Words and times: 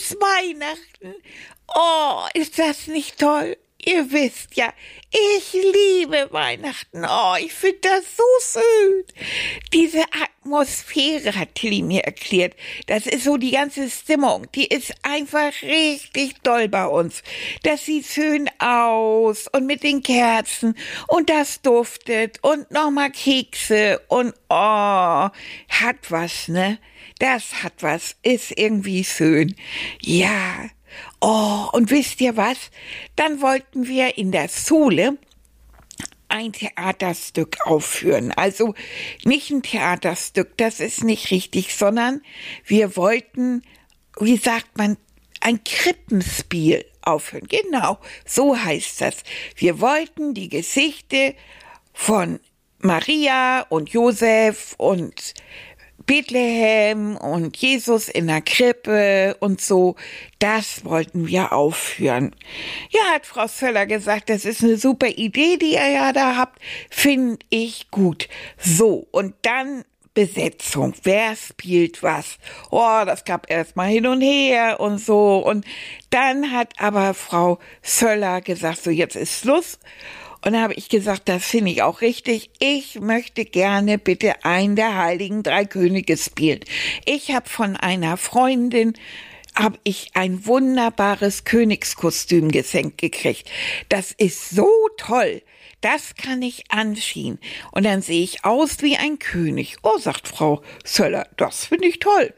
Ist 0.00 0.16
Weihnachten. 0.18 1.14
Oh, 1.74 2.24
ist 2.32 2.58
das 2.58 2.86
nicht 2.86 3.18
toll? 3.18 3.58
Ihr 3.82 4.10
wisst 4.10 4.56
ja, 4.56 4.72
ich 5.10 5.52
liebe 5.52 6.28
Weihnachten. 6.30 7.04
Oh, 7.04 7.34
ich 7.38 7.52
finde 7.52 7.80
das 7.82 8.04
so 8.16 8.60
schön. 8.60 9.04
Diese 9.72 10.04
Atmosphäre 10.22 11.34
hat 11.34 11.54
Tilly 11.54 11.82
mir 11.82 12.04
erklärt. 12.04 12.54
Das 12.86 13.06
ist 13.06 13.24
so 13.24 13.36
die 13.36 13.50
ganze 13.50 13.90
Stimmung. 13.90 14.46
Die 14.54 14.66
ist 14.66 14.94
einfach 15.02 15.52
richtig 15.62 16.42
toll 16.42 16.68
bei 16.68 16.86
uns. 16.86 17.22
Das 17.62 17.84
sieht 17.84 18.06
schön 18.06 18.50
aus 18.58 19.48
und 19.48 19.66
mit 19.66 19.82
den 19.82 20.02
Kerzen 20.02 20.76
und 21.08 21.28
das 21.28 21.60
duftet 21.60 22.38
und 22.42 22.70
nochmal 22.70 23.10
Kekse 23.10 24.00
und 24.08 24.34
oh, 24.48 24.54
hat 24.54 26.10
was, 26.10 26.48
ne? 26.48 26.78
Das 27.20 27.62
hat 27.62 27.74
was. 27.80 28.16
Ist 28.22 28.58
irgendwie 28.58 29.04
schön. 29.04 29.54
Ja. 30.00 30.68
Oh, 31.20 31.68
und 31.72 31.90
wisst 31.90 32.20
ihr 32.20 32.36
was? 32.36 32.58
Dann 33.14 33.40
wollten 33.40 33.86
wir 33.86 34.18
in 34.18 34.32
der 34.32 34.48
Schule 34.48 35.18
ein 36.28 36.52
Theaterstück 36.52 37.58
aufführen. 37.66 38.32
Also 38.32 38.74
nicht 39.24 39.50
ein 39.50 39.62
Theaterstück, 39.62 40.56
das 40.56 40.80
ist 40.80 41.04
nicht 41.04 41.30
richtig, 41.30 41.76
sondern 41.76 42.22
wir 42.64 42.96
wollten, 42.96 43.62
wie 44.18 44.36
sagt 44.36 44.78
man, 44.78 44.96
ein 45.40 45.62
Krippenspiel 45.62 46.86
aufführen. 47.02 47.48
Genau, 47.48 47.98
so 48.24 48.56
heißt 48.56 49.00
das. 49.02 49.16
Wir 49.56 49.80
wollten 49.80 50.32
die 50.32 50.48
Geschichte 50.48 51.34
von 51.92 52.40
Maria 52.78 53.66
und 53.68 53.90
Josef 53.90 54.74
und 54.78 55.34
Bethlehem 56.06 57.16
und 57.16 57.56
Jesus 57.56 58.08
in 58.08 58.26
der 58.26 58.40
Krippe 58.40 59.36
und 59.40 59.60
so, 59.60 59.96
das 60.38 60.84
wollten 60.84 61.26
wir 61.26 61.52
aufführen. 61.52 62.34
Ja, 62.90 63.00
hat 63.14 63.26
Frau 63.26 63.46
Söller 63.46 63.86
gesagt, 63.86 64.30
das 64.30 64.44
ist 64.44 64.62
eine 64.62 64.76
super 64.76 65.08
Idee, 65.08 65.56
die 65.56 65.74
ihr 65.74 65.88
ja 65.88 66.12
da 66.12 66.36
habt, 66.36 66.60
finde 66.90 67.38
ich 67.50 67.90
gut. 67.90 68.28
So, 68.58 69.06
und 69.10 69.34
dann 69.42 69.84
Besetzung. 70.14 70.94
Wer 71.04 71.36
spielt 71.36 72.02
was? 72.02 72.38
Oh, 72.70 73.02
das 73.06 73.24
gab 73.24 73.50
erstmal 73.50 73.88
hin 73.88 74.06
und 74.06 74.20
her 74.20 74.80
und 74.80 74.98
so. 74.98 75.38
Und 75.38 75.64
dann 76.10 76.50
hat 76.50 76.74
aber 76.78 77.14
Frau 77.14 77.58
Söller 77.82 78.40
gesagt, 78.40 78.82
so 78.82 78.90
jetzt 78.90 79.16
ist 79.16 79.40
Schluss. 79.40 79.78
Und 80.44 80.54
da 80.54 80.62
habe 80.62 80.74
ich 80.74 80.88
gesagt, 80.88 81.28
das 81.28 81.44
finde 81.44 81.70
ich 81.70 81.82
auch 81.82 82.00
richtig. 82.00 82.50
Ich 82.58 83.00
möchte 83.00 83.44
gerne 83.44 83.98
bitte 83.98 84.44
einen 84.44 84.76
der 84.76 84.96
heiligen 84.96 85.42
drei 85.42 85.64
Könige 85.64 86.16
spielen. 86.16 86.60
Ich 87.04 87.32
habe 87.32 87.48
von 87.48 87.76
einer 87.76 88.16
Freundin 88.16 88.94
habe 89.54 89.78
ich 89.84 90.10
ein 90.14 90.46
wunderbares 90.46 91.44
Königskostüm 91.44 92.50
geschenkt 92.50 92.98
gekriegt. 92.98 93.50
Das 93.88 94.12
ist 94.12 94.50
so 94.50 94.70
toll. 94.96 95.42
Das 95.80 96.14
kann 96.14 96.42
ich 96.42 96.70
anziehen. 96.70 97.38
Und 97.72 97.84
dann 97.84 98.02
sehe 98.02 98.22
ich 98.22 98.44
aus 98.44 98.82
wie 98.82 98.96
ein 98.96 99.18
König. 99.18 99.76
Oh, 99.82 99.98
sagt 99.98 100.28
Frau 100.28 100.62
Söller, 100.84 101.26
das 101.36 101.66
finde 101.66 101.88
ich 101.88 101.98
toll. 101.98 102.34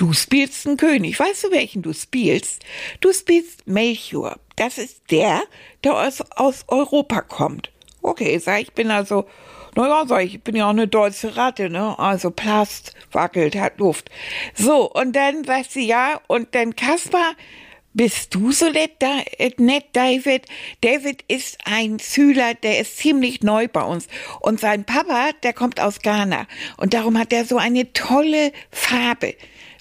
Du 0.00 0.14
spielst 0.14 0.66
einen 0.66 0.78
König. 0.78 1.20
Weißt 1.20 1.44
du, 1.44 1.50
welchen 1.50 1.82
du 1.82 1.92
spielst? 1.92 2.62
Du 3.02 3.12
spielst 3.12 3.66
Melchior. 3.66 4.38
Das 4.56 4.78
ist 4.78 5.02
der, 5.10 5.42
der 5.84 5.92
aus, 5.92 6.22
aus 6.36 6.64
Europa 6.68 7.20
kommt. 7.20 7.70
Okay, 8.00 8.38
sag 8.38 8.62
ich, 8.62 8.72
bin 8.72 8.90
also, 8.90 9.26
naja, 9.76 10.06
sag 10.06 10.24
ich, 10.24 10.36
ich 10.36 10.42
bin 10.42 10.56
ja 10.56 10.64
auch 10.64 10.70
eine 10.70 10.88
deutsche 10.88 11.36
Ratte, 11.36 11.68
ne? 11.68 11.98
Also 11.98 12.30
Plast, 12.30 12.94
wackelt, 13.12 13.56
hat 13.56 13.78
Luft. 13.78 14.10
So, 14.54 14.90
und 14.90 15.14
dann 15.14 15.44
sagt 15.44 15.70
sie 15.70 15.86
ja, 15.86 16.18
und 16.28 16.54
dann 16.54 16.74
Kaspar, 16.74 17.34
bist 17.92 18.34
du 18.34 18.52
so 18.52 18.70
nett, 18.70 19.04
nett, 19.58 19.84
David? 19.92 20.46
David 20.80 21.24
ist 21.28 21.58
ein 21.66 21.98
Schüler, 21.98 22.54
der 22.54 22.80
ist 22.80 22.96
ziemlich 22.96 23.42
neu 23.42 23.68
bei 23.68 23.82
uns. 23.82 24.06
Und 24.40 24.60
sein 24.60 24.84
Papa, 24.84 25.32
der 25.42 25.52
kommt 25.52 25.78
aus 25.78 25.98
Ghana. 25.98 26.46
Und 26.78 26.94
darum 26.94 27.18
hat 27.18 27.34
er 27.34 27.44
so 27.44 27.58
eine 27.58 27.92
tolle 27.92 28.52
Farbe. 28.70 29.34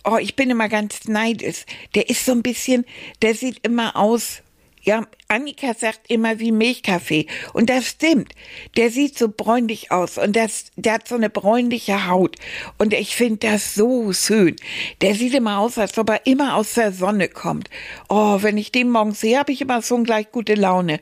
Oh, 0.03 0.17
ich 0.17 0.35
bin 0.35 0.49
immer 0.49 0.69
ganz 0.69 1.07
neidisch. 1.07 1.65
Der 1.95 2.09
ist 2.09 2.25
so 2.25 2.31
ein 2.31 2.43
bisschen, 2.43 2.85
der 3.21 3.35
sieht 3.35 3.65
immer 3.65 3.95
aus. 3.95 4.41
Ja, 4.81 5.05
Annika 5.27 5.73
sagt 5.73 6.09
immer 6.09 6.39
wie 6.39 6.53
Milchkaffee. 6.53 7.27
Und 7.53 7.69
das 7.69 7.85
stimmt. 7.85 8.33
Der 8.77 8.89
sieht 8.89 9.17
so 9.17 9.27
bräunlich 9.27 9.91
aus 9.91 10.17
und 10.17 10.35
das, 10.35 10.71
der 10.77 10.93
hat 10.93 11.07
so 11.07 11.15
eine 11.15 11.29
bräunliche 11.29 12.07
Haut. 12.07 12.38
Und 12.77 12.93
ich 12.93 13.15
finde 13.15 13.49
das 13.49 13.75
so 13.75 14.13
schön. 14.13 14.55
Der 15.01 15.15
sieht 15.15 15.33
immer 15.33 15.59
aus, 15.59 15.77
als 15.77 15.97
ob 15.97 16.09
er 16.09 16.25
immer 16.25 16.55
aus 16.55 16.75
der 16.75 16.93
Sonne 16.93 17.27
kommt. 17.27 17.69
Oh, 18.07 18.41
wenn 18.41 18.57
ich 18.57 18.71
den 18.71 18.89
morgens 18.89 19.19
sehe, 19.19 19.38
habe 19.38 19.51
ich 19.51 19.61
immer 19.61 19.81
so 19.81 20.01
gleich 20.01 20.31
gute 20.31 20.55
Laune. 20.55 21.01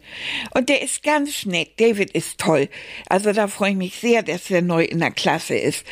Und 0.55 0.69
der 0.69 0.81
ist 0.81 1.03
ganz 1.03 1.45
nett. 1.45 1.79
David 1.79 2.11
ist 2.11 2.39
toll. 2.39 2.69
Also 3.07 3.31
da 3.31 3.47
freue 3.47 3.71
ich 3.71 3.77
mich 3.77 3.95
sehr, 3.99 4.23
dass 4.23 4.49
er 4.49 4.63
neu 4.63 4.83
in 4.83 4.99
der 4.99 5.11
Klasse 5.11 5.55
ist. 5.55 5.85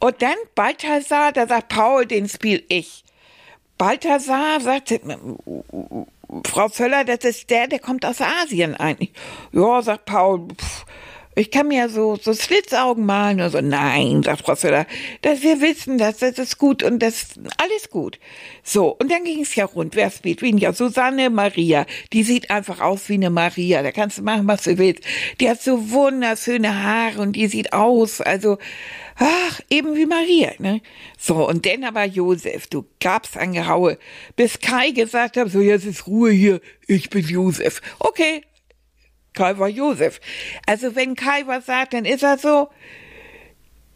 Und 0.00 0.22
dann 0.22 0.36
Balthasar, 0.54 1.32
da 1.32 1.46
sagt 1.46 1.68
Paul, 1.68 2.06
den 2.06 2.28
spiel 2.28 2.64
ich. 2.68 3.04
Balthasar 3.78 4.60
sagt, 4.60 5.00
Frau 6.46 6.68
Völler, 6.68 7.04
das 7.04 7.24
ist 7.24 7.50
der, 7.50 7.68
der 7.68 7.78
kommt 7.78 8.04
aus 8.04 8.20
Asien 8.20 8.74
eigentlich. 8.74 9.12
Ja, 9.52 9.82
sagt 9.82 10.04
Paul, 10.04 10.48
pff, 10.48 10.84
ich 11.38 11.50
kann 11.50 11.68
mir 11.68 11.88
so, 11.88 12.16
so 12.16 12.34
Schlitzaugen 12.34 13.06
malen. 13.06 13.40
Also, 13.40 13.60
nein, 13.60 14.22
sagt 14.22 14.42
Frau 14.42 14.54
Söder, 14.54 14.86
dass 15.22 15.42
wir 15.42 15.60
wissen, 15.60 15.96
dass 15.98 16.18
das 16.18 16.38
ist 16.38 16.58
gut 16.58 16.82
und 16.82 17.00
das 17.00 17.34
alles 17.58 17.90
gut. 17.90 18.18
So, 18.62 18.96
und 18.96 19.10
dann 19.10 19.24
ging 19.24 19.42
es 19.42 19.54
ja 19.54 19.64
rund. 19.64 19.94
Wer 19.94 20.10
spielt 20.10 20.42
wen? 20.42 20.58
Ja, 20.58 20.72
Susanne 20.72 21.30
Maria. 21.30 21.86
Die 22.12 22.22
sieht 22.22 22.50
einfach 22.50 22.80
aus 22.80 23.08
wie 23.08 23.14
eine 23.14 23.30
Maria. 23.30 23.82
Da 23.82 23.92
kannst 23.92 24.18
du 24.18 24.22
machen, 24.22 24.48
was 24.48 24.62
du 24.62 24.78
willst. 24.78 25.04
Die 25.40 25.48
hat 25.48 25.62
so 25.62 25.90
wunderschöne 25.90 26.82
Haare 26.82 27.20
und 27.20 27.32
die 27.32 27.46
sieht 27.46 27.72
aus, 27.72 28.20
also, 28.20 28.58
ach, 29.16 29.60
eben 29.70 29.96
wie 29.96 30.06
Maria, 30.06 30.52
ne? 30.58 30.80
So, 31.18 31.48
und 31.48 31.66
dann 31.66 31.84
aber 31.84 32.04
Josef, 32.04 32.66
du 32.66 32.84
gab's 33.00 33.36
ein 33.36 33.52
Gehaue, 33.52 33.98
bis 34.36 34.60
Kai 34.60 34.90
gesagt 34.90 35.36
hat, 35.36 35.50
so, 35.50 35.60
jetzt 35.60 35.86
ist 35.86 36.06
Ruhe 36.06 36.30
hier, 36.30 36.60
ich 36.86 37.10
bin 37.10 37.26
Josef. 37.26 37.80
Okay, 37.98 38.42
Kai 39.38 39.56
war 39.56 39.68
Josef. 39.68 40.20
Also 40.66 40.96
wenn 40.96 41.14
Kai 41.14 41.46
was 41.46 41.66
sagt, 41.66 41.94
dann 41.94 42.04
ist 42.04 42.24
er 42.24 42.38
so, 42.38 42.68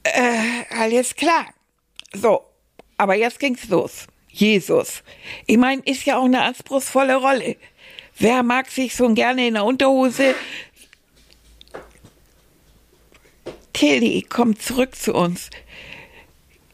äh, 0.04 0.64
alles 0.70 1.16
klar. 1.16 1.47
So, 2.14 2.44
aber 2.97 3.16
jetzt 3.16 3.41
ging's 3.41 3.69
los. 3.69 4.06
Jesus. 4.28 5.03
Ich 5.47 5.56
meine, 5.58 5.82
ist 5.84 6.04
ja 6.04 6.19
auch 6.19 6.26
eine 6.26 6.42
anspruchsvolle 6.42 7.16
Rolle. 7.16 7.56
Wer 8.19 8.44
mag 8.44 8.70
sich 8.70 8.94
so 8.94 9.12
gerne 9.12 9.48
in 9.48 9.54
der 9.54 9.65
Unterhose? 9.65 10.36
Tilly, 13.72 14.24
komm 14.28 14.56
zurück 14.59 14.94
zu 14.94 15.12
uns. 15.12 15.50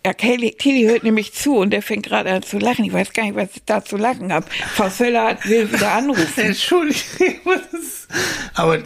Ja, 0.08 0.14
Kelly, 0.14 0.54
Tilly 0.58 0.84
hört 0.84 1.02
nämlich 1.02 1.34
zu 1.34 1.58
und 1.58 1.68
der 1.68 1.82
fängt 1.82 2.06
gerade 2.06 2.32
an 2.32 2.42
zu 2.42 2.56
lachen. 2.56 2.82
Ich 2.82 2.94
weiß 2.94 3.12
gar 3.12 3.24
nicht, 3.24 3.34
was 3.34 3.54
ich 3.54 3.64
da 3.66 3.84
zu 3.84 3.98
lachen 3.98 4.32
habe. 4.32 4.46
Frau 4.74 4.88
Söller 4.88 5.36
will 5.44 5.70
wieder 5.70 5.92
anrufen. 5.92 6.24
Entschuldigung. 6.36 7.36
Aber, 8.54 8.78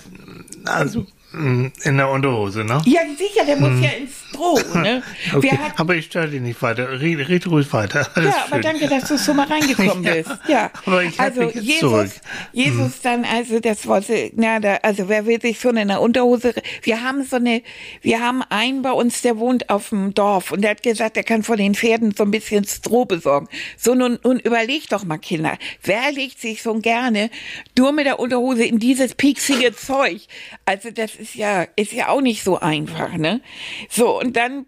also, 0.64 1.06
in 1.32 1.96
der 1.96 2.08
Unterhose, 2.11 2.64
ne? 2.64 2.82
Ja, 2.84 3.00
sicher, 3.17 3.44
der 3.46 3.56
muss 3.56 3.70
hm. 3.70 3.82
ja 3.82 3.90
ins 3.90 4.12
Stroh, 4.29 4.58
ne? 4.75 5.02
okay, 5.34 5.58
aber 5.76 5.94
ich 5.94 6.06
störe 6.06 6.29
dich 6.29 6.40
nicht 6.40 6.61
weiter. 6.62 7.00
Red, 7.00 7.29
red 7.29 7.46
ruhig 7.46 7.73
weiter. 7.73 8.06
Alles 8.14 8.34
ja, 8.34 8.44
aber 8.44 8.56
schön. 8.56 8.62
danke, 8.62 8.88
dass 8.88 9.08
du 9.08 9.19
so 9.19 9.34
mal 9.34 9.46
reingekommen 9.46 10.02
ja, 10.05 10.14
bist. 10.14 10.31
Ja. 10.49 10.70
Aber 10.84 11.02
ich 11.02 11.19
also 11.19 11.50
Jesus, 11.50 11.81
zurück. 11.81 12.11
Jesus 12.52 12.76
hm. 12.79 12.93
dann, 13.02 13.25
also 13.25 13.61
das 13.61 13.87
wollte, 13.87 14.31
na, 14.37 14.61
da, 14.61 14.76
also 14.82 15.08
wer 15.08 15.26
will 15.26 15.40
sich 15.40 15.61
schon 15.61 15.76
in 15.76 15.88
der 15.88 16.00
Unterhose, 16.00 16.55
wir 16.82 17.02
haben 17.02 17.25
so 17.25 17.37
eine, 17.37 17.62
wir 18.02 18.20
haben 18.20 18.43
einen 18.49 18.82
bei 18.82 18.93
uns, 18.93 19.23
der 19.23 19.38
wohnt 19.38 19.70
auf 19.70 19.88
dem 19.88 20.14
Dorf 20.14 20.52
und 20.52 20.62
der 20.62 20.73
hat 20.73 20.82
gesagt, 20.82 21.17
der 21.17 21.25
kann 21.25 21.43
von 21.43 21.56
den 21.56 21.75
Pferden 21.75 22.14
so 22.17 22.25
ein 22.25 22.31
bisschen 22.31 22.64
Stroh 22.64 23.05
besorgen. 23.05 23.49
So, 23.76 23.94
nun, 23.94 24.19
nun 24.23 24.38
überleg 24.38 24.88
doch 24.88 25.05
mal, 25.05 25.19
Kinder, 25.19 25.56
wer 25.82 26.12
legt 26.12 26.40
sich 26.40 26.62
so 26.62 26.75
gerne 26.75 27.31
nur 27.79 27.93
mit 27.93 28.06
der 28.06 28.19
Unterhose 28.19 28.64
in 28.64 28.79
dieses 28.79 29.14
pieksige 29.14 29.75
Zeug? 29.75 30.23
Also 30.64 30.90
das 30.90 31.12
ist 31.22 31.34
ja, 31.36 31.66
ist 31.76 31.92
ja 31.92 32.08
auch 32.08 32.20
nicht 32.20 32.42
so 32.42 32.58
einfach, 32.58 33.16
ne? 33.16 33.40
So, 33.88 34.20
und 34.20 34.36
dann 34.36 34.66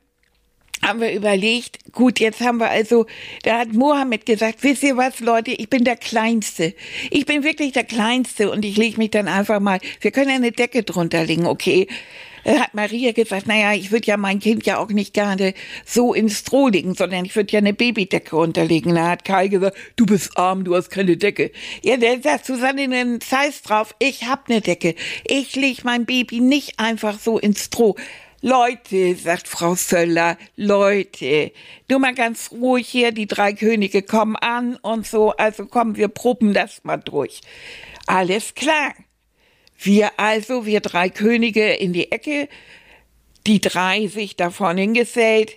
haben 0.83 1.01
wir 1.01 1.13
überlegt, 1.13 1.93
gut, 1.93 2.21
jetzt 2.21 2.41
haben 2.41 2.59
wir 2.59 2.71
also, 2.71 3.07
da 3.43 3.59
hat 3.59 3.73
Mohammed 3.73 4.27
gesagt, 4.27 4.63
wisst 4.63 4.83
ihr 4.83 4.97
was, 4.97 5.21
Leute, 5.21 5.53
ich 5.53 5.69
bin 5.71 5.85
der 5.85 5.97
Kleinste. 5.97 6.75
Ich 7.11 7.27
bin 7.27 7.43
wirklich 7.43 7.73
der 7.73 7.85
Kleinste 7.85 8.51
und 8.51 8.65
ich 8.65 8.77
lege 8.77 8.99
mich 8.99 9.11
dann 9.11 9.29
einfach 9.29 9.61
mal, 9.61 9.81
wir 10.01 10.11
können 10.11 10.31
eine 10.31 10.53
Decke 10.53 10.83
drunter 10.83 11.25
legen, 11.25 11.47
okay. 11.47 11.89
Da 12.45 12.61
hat 12.61 12.75
Maria 12.75 13.13
gesagt, 13.13 13.47
naja, 13.47 13.73
ich 13.73 13.91
würde 13.91 14.07
ja 14.07 14.17
mein 14.17 14.39
Kind 14.39 14.67
ja 14.67 14.79
auch 14.79 14.89
nicht 14.89 15.15
gerne 15.15 15.55
so 15.85 16.13
ins 16.13 16.41
Stroh 16.41 16.69
legen, 16.69 16.95
sondern 16.95 17.25
ich 17.25 17.35
würde 17.35 17.53
ja 17.53 17.59
eine 17.59 17.73
Babydecke 17.73 18.37
unterlegen. 18.37 18.95
Da 18.95 19.11
hat 19.11 19.25
Kai 19.25 19.49
gesagt, 19.49 19.77
du 19.97 20.07
bist 20.07 20.37
arm, 20.37 20.65
du 20.65 20.77
hast 20.77 20.91
keine 20.91 21.17
Decke. 21.17 21.51
Ja, 21.83 21.97
der 21.97 22.21
sagt 22.21 22.45
Susanne 22.45 22.83
einen 22.83 23.21
Zeiss 23.21 23.63
drauf, 23.63 23.95
ich 23.99 24.25
hab 24.25 24.49
eine 24.49 24.61
Decke. 24.61 24.95
Ich 25.27 25.57
leg 25.57 25.85
mein 25.85 26.05
Baby 26.05 26.41
nicht 26.41 26.79
einfach 26.79 27.19
so 27.19 27.39
ins 27.39 27.65
Stroh. 27.65 27.97
Leute, 28.43 29.17
sagt 29.17 29.49
Frau 29.49 29.75
Söller, 29.75 30.37
Leute, 30.55 31.51
nur 31.89 31.99
mal 31.99 32.15
ganz 32.15 32.51
ruhig 32.53 32.87
hier, 32.87 33.11
die 33.11 33.27
drei 33.27 33.55
Könige 33.55 34.03
kommen 34.03 34.37
an 34.37 34.77
und 34.77 35.07
so, 35.07 35.31
also 35.31 35.65
kommen 35.65 35.97
wir 35.97 36.09
proben 36.09 36.53
das 36.53 36.85
mal 36.85 36.99
durch. 36.99 37.41
Alles 38.07 38.55
klar. 38.55 38.93
Wir 39.85 40.13
also, 40.17 40.65
wir 40.65 40.81
drei 40.81 41.11
Könige 41.11 41.75
in 41.75 41.93
die 41.93 42.11
Ecke, 42.11 42.49
die 43.47 43.61
drei 43.61 44.07
sich 44.07 44.35
davon 44.35 44.79
hingesellt, 44.79 45.57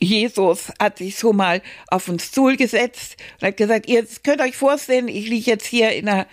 Jesus 0.00 0.72
hat 0.80 0.98
sich 0.98 1.14
so 1.14 1.32
mal 1.32 1.62
auf 1.86 2.06
den 2.06 2.18
Stuhl 2.18 2.56
gesetzt 2.56 3.16
und 3.40 3.46
hat 3.46 3.56
gesagt, 3.56 3.88
ihr 3.88 4.04
könnt 4.24 4.40
euch 4.40 4.56
vorstellen, 4.56 5.06
ich 5.06 5.28
liege 5.28 5.52
jetzt 5.52 5.66
hier 5.66 5.92
in 5.92 6.08
einer, 6.08 6.26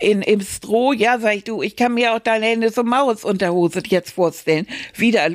in, 0.00 0.22
im 0.22 0.40
Stroh, 0.40 0.92
ja, 0.92 1.20
sag 1.20 1.36
ich, 1.36 1.44
du, 1.44 1.62
ich 1.62 1.76
kann 1.76 1.94
mir 1.94 2.14
auch 2.14 2.18
deine 2.18 2.46
Hände 2.46 2.70
so 2.70 2.82
Mausunterhose 2.82 3.82
jetzt 3.86 4.10
vorstellen. 4.10 4.66
Wieder 4.96 5.30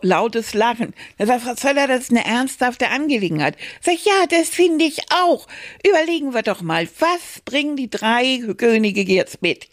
lautes 0.00 0.54
Lachen. 0.54 0.94
Da 1.18 1.26
sagt 1.26 1.42
Frau 1.42 1.54
Zöller, 1.54 1.86
das 1.86 2.04
ist 2.04 2.10
eine 2.10 2.24
ernsthafte 2.24 2.88
Angelegenheit. 2.88 3.56
Sag 3.82 3.94
ich, 3.94 4.06
ja, 4.06 4.26
das 4.30 4.48
finde 4.48 4.86
ich 4.86 5.00
auch. 5.12 5.46
Überlegen 5.86 6.32
wir 6.32 6.42
doch 6.42 6.62
mal, 6.62 6.88
was 6.98 7.42
bringen 7.44 7.76
die 7.76 7.90
drei 7.90 8.40
Könige 8.56 9.02
jetzt 9.02 9.42
mit? 9.42 9.69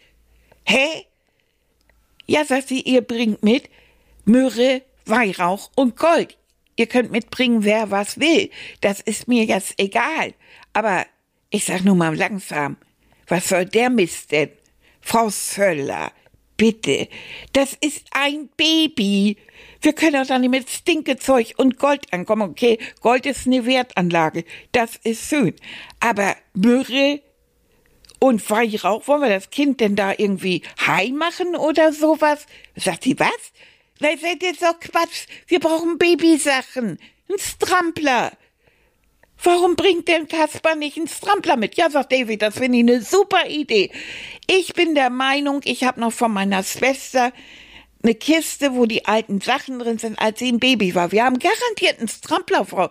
Hä? 0.68 1.06
Ja, 2.26 2.44
sagt 2.44 2.68
sie, 2.68 2.82
ihr 2.82 3.02
bringt 3.02 3.42
mit 3.42 3.70
Myrrhe, 4.26 4.82
Weihrauch 5.06 5.72
und 5.76 5.96
Gold. 5.96 6.38
Ihr 6.76 6.88
könnt 6.88 7.10
mitbringen, 7.10 7.64
wer 7.64 7.90
was 7.90 8.20
will. 8.20 8.50
Das 8.82 9.00
ist 9.00 9.30
mir 9.30 9.46
jetzt 9.46 9.76
egal. 9.78 10.34
Aber 10.74 11.06
ich 11.52 11.64
sag 11.64 11.86
nur 11.86 11.96
mal 11.96 12.14
langsam. 12.14 12.76
Was 13.28 13.48
soll 13.48 13.64
der 13.64 13.90
Mist 13.90 14.34
denn? 14.34 14.50
Frau 15.00 15.30
Söller, 15.30 16.12
bitte. 16.58 17.08
Das 17.54 17.78
ist 17.80 18.06
ein 18.12 18.50
Baby. 18.58 19.38
Wir 19.82 19.94
können 19.94 20.22
auch 20.22 20.28
da 20.28 20.38
nicht 20.38 20.50
mit 20.50 20.70
Stinkezeug 20.70 21.54
und 21.56 21.80
Gold 21.80 22.12
ankommen. 22.12 22.50
Okay, 22.50 22.78
Gold 23.00 23.26
ist 23.26 23.48
eine 23.48 23.66
Wertanlage. 23.66 24.44
Das 24.74 24.98
ist 24.98 25.30
schön. 25.30 25.56
Aber 26.02 26.36
Myrrhe 26.54 27.22
und 28.20 28.50
Weihrauch, 28.50 29.08
wollen 29.08 29.22
wir 29.22 29.30
das 29.30 29.50
Kind 29.50 29.80
denn 29.80 29.96
da 29.96 30.14
irgendwie 30.18 30.64
high 30.86 31.12
machen 31.12 31.56
oder 31.56 31.94
sowas? 31.94 32.46
Sagt 32.76 33.04
sie, 33.04 33.20
was? 33.20 33.30
Das 34.00 34.16
ist 34.16 34.42
jetzt 34.42 34.62
doch 34.62 34.80
Quatsch. 34.80 35.26
Wir 35.48 35.60
brauchen 35.60 35.98
Babysachen. 35.98 37.00
Ein 37.30 37.40
Strampler. 37.40 38.32
Warum 39.44 39.76
bringt 39.76 40.08
denn 40.08 40.28
Kasper 40.28 40.76
nicht 40.76 40.98
einen 40.98 41.08
Strampler 41.08 41.58
mit? 41.58 41.76
Ja, 41.76 41.90
sagt 41.90 42.12
David, 42.12 42.42
das 42.42 42.58
finde 42.58 42.80
ich 42.80 42.84
eine 42.84 43.02
super 43.02 43.48
Idee. 43.48 43.92
Ich 44.48 44.74
bin 44.74 44.96
der 44.96 45.10
Meinung, 45.10 45.62
ich 45.64 45.84
habe 45.84 46.00
noch 46.00 46.14
von 46.14 46.32
meiner 46.32 46.64
Schwester 46.64 47.32
eine 48.04 48.16
Kiste, 48.16 48.74
wo 48.74 48.86
die 48.86 49.06
alten 49.06 49.42
Sachen 49.42 49.80
drin 49.80 50.00
sind, 50.00 50.20
als 50.20 50.40
sie 50.40 50.52
ein 50.52 50.60
Baby 50.60 50.96
war. 50.96 51.12
Wir 51.12 51.24
haben 51.24 51.40
garantiert 51.40 52.00
einen 52.00 52.08
Strampler, 52.08 52.66
Frau, 52.66 52.90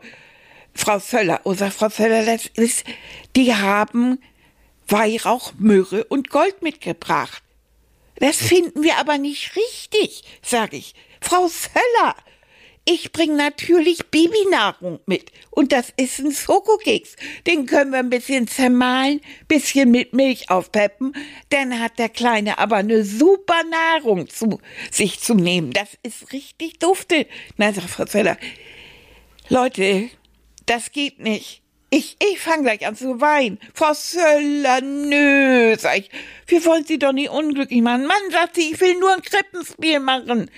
Frau 0.74 0.98
Söller. 0.98 1.40
Oh, 1.44 1.54
sagt 1.54 1.74
Frau 1.74 1.88
Söller, 1.88 2.24
das 2.24 2.46
ist, 2.46 2.84
die 3.34 3.54
haben 3.54 4.18
Weihrauch, 4.88 5.52
Myrrhe 5.58 6.04
und 6.04 6.30
Gold 6.30 6.62
mitgebracht. 6.62 7.42
Das 8.18 8.36
finden 8.36 8.82
wir 8.82 8.96
aber 8.98 9.18
nicht 9.18 9.56
richtig, 9.56 10.22
sag 10.42 10.72
ich. 10.72 10.94
Frau 11.20 11.48
Söller, 11.48 12.14
ich 12.88 13.10
bringe 13.10 13.34
natürlich 13.34 14.06
Babynahrung 14.06 15.00
mit. 15.06 15.32
Und 15.50 15.72
das 15.72 15.92
ist 15.96 16.20
ein 16.20 16.30
Schokokeks. 16.30 17.16
Den 17.44 17.66
können 17.66 17.90
wir 17.90 17.98
ein 17.98 18.10
bisschen 18.10 18.46
zermahlen, 18.46 19.20
bisschen 19.48 19.90
mit 19.90 20.12
Milch 20.12 20.50
aufpeppen. 20.50 21.12
Dann 21.50 21.80
hat 21.80 21.98
der 21.98 22.08
Kleine 22.08 22.58
aber 22.58 22.76
eine 22.76 23.04
super 23.04 23.60
Nahrung 23.64 24.28
zu 24.28 24.60
sich 24.92 25.18
zu 25.18 25.34
nehmen. 25.34 25.72
Das 25.72 25.98
ist 26.04 26.32
richtig 26.32 26.78
dufte. 26.78 27.26
Na, 27.56 27.72
sagt 27.72 27.90
Frau 27.90 28.04
Zeller. 28.04 28.38
Leute, 29.48 30.08
das 30.66 30.92
geht 30.92 31.18
nicht. 31.18 31.62
Ich, 31.90 32.16
ich 32.18 32.40
fange 32.40 32.64
gleich 32.64 32.86
an 32.86 32.96
zu 32.96 33.20
weinen. 33.20 33.58
Frau 33.72 33.92
Söller, 33.94 34.80
nö, 34.80 35.76
sag 35.78 35.98
ich. 35.98 36.10
Wir 36.46 36.64
wollen 36.64 36.84
Sie 36.84 36.98
doch 36.98 37.12
nicht 37.12 37.30
unglücklich 37.30 37.80
machen. 37.80 38.06
Mann, 38.06 38.30
sagt 38.30 38.56
sie, 38.56 38.72
ich 38.72 38.80
will 38.80 38.98
nur 38.98 39.12
ein 39.14 39.22
Krippenspiel 39.22 40.00
machen. 40.00 40.50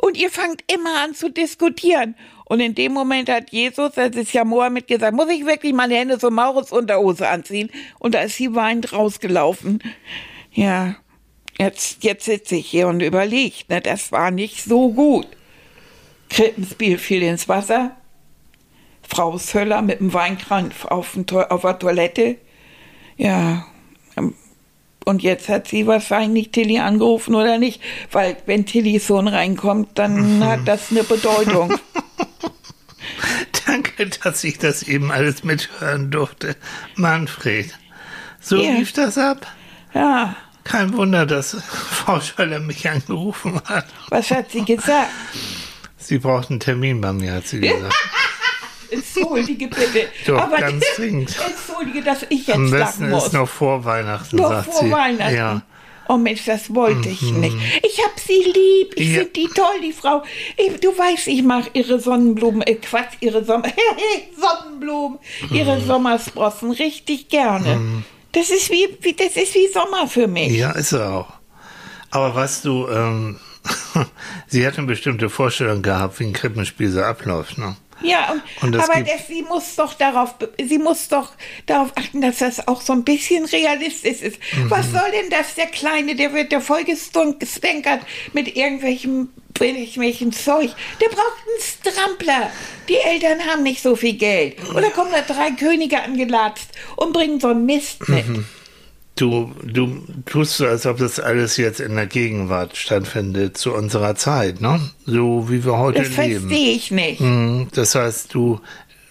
Und 0.00 0.18
ihr 0.18 0.30
fangt 0.30 0.62
immer 0.70 1.02
an 1.02 1.14
zu 1.14 1.30
diskutieren. 1.30 2.14
Und 2.44 2.60
in 2.60 2.74
dem 2.74 2.92
Moment 2.92 3.30
hat 3.30 3.50
Jesus, 3.50 3.92
das 3.94 4.14
ist 4.14 4.34
ja 4.34 4.44
Mohammed, 4.44 4.86
gesagt, 4.86 5.14
muss 5.14 5.30
ich 5.30 5.46
wirklich 5.46 5.72
meine 5.72 5.94
Hände 5.94 6.18
so 6.20 6.30
Maurus 6.30 6.70
Unterhose 6.70 7.28
anziehen? 7.28 7.70
Und 7.98 8.14
da 8.14 8.20
ist 8.20 8.36
sie 8.36 8.54
weinend 8.54 8.92
rausgelaufen. 8.92 9.82
Ja, 10.52 10.96
jetzt, 11.58 12.04
jetzt 12.04 12.26
sitze 12.26 12.56
ich 12.56 12.66
hier 12.66 12.88
und 12.88 13.00
überlege, 13.00 13.56
ne, 13.68 13.80
das 13.80 14.12
war 14.12 14.30
nicht 14.30 14.62
so 14.62 14.92
gut. 14.92 15.26
Krippenspiel 16.28 16.98
fiel 16.98 17.22
ins 17.22 17.48
Wasser. 17.48 17.96
Frau 19.08 19.38
Söller 19.38 19.82
mit 19.82 20.00
dem 20.00 20.12
Weinkranz 20.12 20.84
auf, 20.84 21.16
auf 21.30 21.62
der 21.62 21.78
Toilette. 21.78 22.36
Ja, 23.16 23.66
und 25.04 25.22
jetzt 25.22 25.48
hat 25.48 25.68
sie 25.68 25.86
wahrscheinlich 25.86 26.50
Tilly 26.50 26.78
angerufen 26.78 27.34
oder 27.34 27.58
nicht, 27.58 27.80
weil 28.10 28.36
wenn 28.46 28.66
Tillys 28.66 29.06
Sohn 29.06 29.28
reinkommt, 29.28 29.98
dann 29.98 30.44
hat 30.44 30.66
das 30.66 30.90
eine 30.90 31.04
Bedeutung. 31.04 31.78
Danke, 33.66 34.06
dass 34.06 34.44
ich 34.44 34.58
das 34.58 34.82
eben 34.82 35.10
alles 35.10 35.44
mithören 35.44 36.10
durfte. 36.10 36.56
Manfred, 36.96 37.76
so 38.40 38.56
ja. 38.56 38.72
lief 38.72 38.92
das 38.92 39.18
ab? 39.18 39.46
Ja. 39.94 40.36
Kein 40.64 40.94
Wunder, 40.96 41.26
dass 41.26 41.54
Frau 41.62 42.20
Schöller 42.20 42.58
mich 42.58 42.88
angerufen 42.88 43.60
hat. 43.66 43.86
Was 44.08 44.30
hat 44.30 44.50
sie 44.50 44.64
gesagt? 44.64 45.10
Sie 45.98 46.18
braucht 46.18 46.50
einen 46.50 46.60
Termin 46.60 47.00
bei 47.02 47.12
mir, 47.12 47.34
hat 47.34 47.46
sie 47.46 47.60
gesagt. 47.60 47.94
Entschuldige 48.94 49.68
bitte. 49.68 50.08
Doch, 50.26 50.38
Aber 50.40 50.56
ganz 50.58 50.84
dringend. 50.96 51.36
Entschuldige, 51.46 52.02
dass 52.02 52.24
ich 52.28 52.46
jetzt 52.46 52.56
Am 52.56 52.70
besten 52.70 53.12
ist 53.12 53.32
noch 53.32 53.48
vor 53.48 53.84
Weihnachten, 53.84 54.36
noch 54.36 54.50
sagt 54.50 54.72
vor 54.72 54.82
sie. 54.82 54.90
Weihnachten. 54.90 55.34
Ja. 55.34 55.62
Oh 56.08 56.18
Mensch, 56.18 56.44
das 56.44 56.74
wollte 56.74 57.08
ich 57.08 57.22
mhm. 57.22 57.40
nicht. 57.40 57.56
Ich 57.82 58.02
hab 58.04 58.18
sie 58.20 58.42
lieb. 58.42 58.92
Ich 58.96 59.08
ja. 59.08 59.20
finde 59.20 59.32
die 59.32 59.48
toll, 59.48 59.80
die 59.82 59.92
Frau. 59.92 60.22
Ich, 60.56 60.78
du 60.80 60.88
weißt, 60.88 61.28
ich 61.28 61.42
mache 61.42 61.70
ihre 61.72 61.98
Sonnenblumen, 61.98 62.62
äh, 62.62 62.74
Quatsch, 62.74 63.14
ihre 63.20 63.42
Sommer, 63.44 63.68
Sonnenblumen, 64.38 65.18
ihre 65.50 65.78
mhm. 65.78 65.86
Sommersprossen 65.86 66.72
richtig 66.72 67.28
gerne. 67.28 67.76
Mhm. 67.76 68.04
Das 68.32 68.50
ist 68.50 68.70
wie, 68.70 68.86
wie, 69.00 69.14
das 69.14 69.36
ist 69.36 69.54
wie 69.54 69.68
Sommer 69.72 70.06
für 70.06 70.26
mich. 70.26 70.52
Ja, 70.52 70.72
ist 70.72 70.92
er 70.92 71.10
auch. 71.10 71.32
Aber 72.10 72.34
was 72.34 72.62
du, 72.62 72.86
ähm, 72.88 73.38
sie 74.46 74.66
hat 74.66 74.76
eine 74.76 74.86
bestimmte 74.86 75.30
Vorstellung 75.30 75.82
gehabt, 75.82 76.20
wie 76.20 76.24
ein 76.24 76.32
Krippenspiel 76.32 76.90
so 76.90 77.02
abläuft, 77.02 77.58
ne? 77.58 77.76
Ja, 78.04 78.32
und, 78.32 78.42
und 78.62 78.76
aber 78.76 79.00
das, 79.00 79.26
sie 79.28 79.42
muss 79.42 79.76
doch 79.76 79.94
darauf, 79.94 80.34
sie 80.62 80.78
muss 80.78 81.08
doch 81.08 81.32
darauf 81.66 81.92
achten, 81.96 82.20
dass 82.20 82.38
das 82.38 82.66
auch 82.68 82.80
so 82.80 82.92
ein 82.92 83.04
bisschen 83.04 83.44
realistisch 83.46 84.22
ist. 84.22 84.38
Mhm. 84.56 84.70
Was 84.70 84.90
soll 84.90 85.10
denn 85.12 85.30
das, 85.30 85.54
der 85.54 85.66
Kleine, 85.66 86.14
der 86.14 86.32
wird 86.32 86.52
ja 86.52 86.60
voll 86.60 86.84
gestänkert 86.84 88.00
mit 88.32 88.56
irgendwelchem 88.56 89.30
welchem 89.60 90.32
Zeug. 90.32 90.70
Der 91.00 91.08
braucht 91.08 91.38
einen 91.46 91.94
Strampler. 91.94 92.50
Die 92.88 92.96
Eltern 92.96 93.38
haben 93.46 93.62
nicht 93.62 93.82
so 93.82 93.94
viel 93.94 94.14
Geld. 94.14 94.56
Oder 94.74 94.90
kommen 94.90 95.12
da 95.12 95.20
drei 95.20 95.52
Könige 95.52 96.02
angelatzt 96.02 96.70
und 96.96 97.12
bringen 97.12 97.38
so 97.38 97.48
einen 97.48 97.64
Mist 97.64 98.08
mit. 98.08 98.28
Mhm. 98.28 98.46
Du, 99.16 99.54
du 99.62 100.02
tust 100.26 100.56
so, 100.56 100.66
als 100.66 100.86
ob 100.86 100.98
das 100.98 101.20
alles 101.20 101.56
jetzt 101.56 101.78
in 101.78 101.94
der 101.94 102.06
Gegenwart 102.06 102.76
stattfindet, 102.76 103.56
zu 103.56 103.72
unserer 103.72 104.16
Zeit, 104.16 104.60
ne? 104.60 104.80
So 105.06 105.48
wie 105.48 105.64
wir 105.64 105.78
heute 105.78 106.02
das 106.02 106.16
leben. 106.16 106.32
Das 106.32 106.42
verstehe 106.42 106.74
ich 106.74 106.90
nicht. 106.90 107.20
Mhm, 107.20 107.68
das 107.72 107.94
heißt, 107.94 108.34
du 108.34 108.60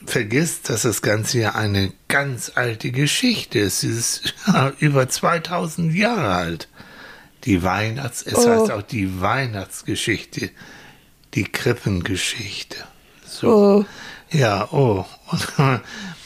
vergisst, 0.05 0.69
dass 0.69 0.81
das 0.81 1.01
Ganze 1.01 1.39
ja 1.39 1.55
eine 1.55 1.93
ganz 2.09 2.51
alte 2.55 2.91
Geschichte 2.91 3.59
ist. 3.59 3.79
Sie 3.79 3.89
ist 3.89 4.33
ja, 4.45 4.73
über 4.79 5.07
2000 5.07 5.95
Jahre 5.95 6.33
alt. 6.33 6.67
Die 7.45 7.63
Weihnachts-, 7.63 8.23
es 8.23 8.45
oh. 8.45 8.49
heißt 8.49 8.71
auch 8.71 8.81
die 8.81 9.21
Weihnachtsgeschichte, 9.21 10.49
die 11.33 11.45
Krippengeschichte. 11.45 12.77
So. 13.25 13.47
Oh. 13.47 13.85
Ja, 14.31 14.67
oh. 14.71 15.05
Und 15.57 15.81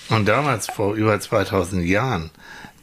Und 0.10 0.28
damals, 0.28 0.68
vor 0.68 0.96
über 0.96 1.20
2000 1.20 1.86
Jahren, 1.86 2.32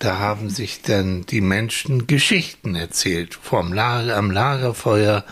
da 0.05 0.19
haben 0.19 0.51
sich 0.51 0.83
dann 0.83 1.25
die 1.25 1.41
Menschen 1.41 2.07
Geschichten 2.07 2.75
erzählt. 2.75 3.39
Vom 3.41 3.73
Lager, 3.73 4.17
am 4.17 4.31
Lagerfeuer 4.31 5.25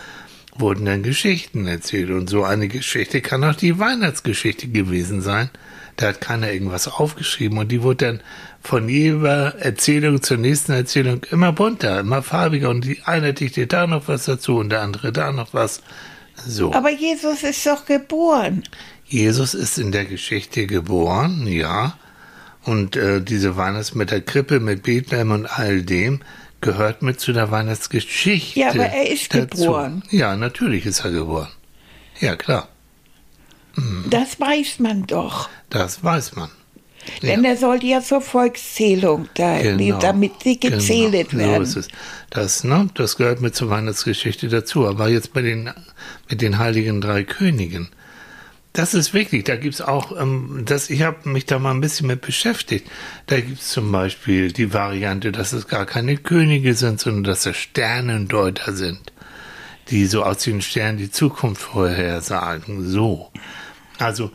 wurden 0.55 0.87
dann 0.87 1.02
Geschichten 1.02 1.67
erzählt. 1.67 2.11
Und 2.11 2.31
so 2.31 2.45
eine 2.45 2.69
Geschichte 2.69 3.21
kann 3.21 3.45
auch 3.45 3.55
die 3.55 3.79
Weihnachtsgeschichte 3.79 4.69
gewesen 4.69 5.21
sein. 5.21 5.50
Da 5.97 6.09
hat 6.09 6.23
keiner 6.23 6.50
irgendwas 6.50 6.88
aufgeschrieben 6.88 7.59
und 7.59 7.71
die 7.71 7.83
wurde 7.83 8.07
dann 8.07 8.21
von 8.62 8.88
jeder 8.88 9.59
Erzählung 9.59 10.23
zur 10.23 10.38
nächsten 10.38 10.73
Erzählung 10.73 11.23
immer 11.31 11.52
bunter, 11.52 12.00
immer 12.00 12.23
farbiger 12.23 12.71
und 12.71 12.87
die 12.87 13.02
eine 13.05 13.35
dichtet 13.35 13.75
da 13.75 13.87
noch 13.87 14.09
was 14.09 14.25
dazu 14.25 14.57
und 14.57 14.71
der 14.71 14.81
andere 14.81 15.12
da 15.12 15.33
noch 15.33 15.52
was. 15.52 15.83
So. 16.47 16.73
Aber 16.73 16.91
Jesus 16.91 17.43
ist 17.43 17.67
doch 17.67 17.85
geboren. 17.85 18.62
Jesus 19.05 19.52
ist 19.52 19.79
in 19.79 19.93
der 19.93 20.07
Geschichte 20.07 20.67
geboren, 20.67 21.47
ja. 21.47 21.99
Und 22.64 22.97
äh, 22.97 23.21
diese 23.21 23.57
Weihnachts 23.57 23.95
mit 23.95 24.11
der 24.11 24.21
Krippe, 24.21 24.61
mit 24.61 24.85
Bethlehem 24.85 25.33
und 25.33 25.47
all 25.47 25.83
dem 25.83 26.21
gehört 26.61 27.02
mit 27.02 27.21
zu 27.21 27.33
der 27.33 27.50
Weihnachtsgeschichte. 27.50 28.61
Ja, 28.61 28.71
aber 28.71 28.87
er 28.87 29.11
ist 29.11 29.35
dazu. 29.35 29.62
geboren. 29.62 30.02
Ja, 30.11 30.37
natürlich 30.37 30.87
ist 30.87 31.04
er 31.04 31.11
geboren. 31.11 31.49
Ja, 32.21 32.37
klar. 32.37 32.69
Mhm. 33.75 34.04
Das 34.09 34.38
weiß 34.40 34.78
man 34.78 35.07
doch. 35.07 35.49
Das 35.71 36.04
weiß 36.04 36.37
man. 36.37 36.50
Denn 37.23 37.45
er 37.45 37.57
sollte 37.57 37.87
ja 37.87 38.00
zur 38.00 38.21
Volkszählung 38.21 39.28
da, 39.35 39.61
genau, 39.61 39.99
damit 39.99 40.45
sie 40.45 40.61
gezählt 40.61 41.31
genau, 41.31 41.42
werden. 41.42 41.66
So 41.66 41.81
ist 41.81 41.88
es. 41.88 41.95
Das, 42.31 42.62
ne, 42.62 42.88
das 42.95 43.16
gehört 43.16 43.40
mit 43.40 43.57
zur 43.57 43.71
Weihnachtsgeschichte 43.71 44.49
dazu. 44.49 44.87
Aber 44.87 45.09
jetzt 45.09 45.33
bei 45.33 45.42
den, 45.42 45.71
mit 46.31 46.42
den 46.42 46.59
heiligen 46.59 47.00
drei 47.00 47.25
Königen. 47.25 47.88
Das 48.73 48.95
ist 48.95 49.12
wirklich, 49.12 49.45
da 49.45 49.57
gibt 49.57 49.75
es 49.75 49.83
auch, 49.83 50.19
ähm, 50.19 50.62
das, 50.64 50.88
ich 50.88 51.02
habe 51.02 51.29
mich 51.29 51.45
da 51.45 51.59
mal 51.59 51.73
ein 51.73 51.83
bisschen 51.83 52.07
mit 52.07 52.23
beschäftigt. 52.23 52.91
Da 53.26 53.38
gibt 53.41 53.61
es 53.61 53.69
zum 53.69 53.93
Beispiel 53.93 54.50
die 54.50 54.73
Variante, 54.73 55.31
dass 55.31 55.52
es 55.52 55.69
gar 55.69 55.85
keine 55.85 56.17
Könige 56.17 56.75
sind, 56.75 56.99
sondern 56.99 57.25
dass 57.25 57.45
es 57.45 57.57
Sternendeuter 57.57 58.73
sind, 58.73 59.12
die 59.91 60.07
so 60.07 60.25
aus 60.25 60.38
den 60.38 60.62
Sternen 60.62 60.97
die 60.97 61.11
Zukunft 61.11 61.61
vorhersagen. 61.61 62.88
So. 62.88 63.31
Also 63.99 64.31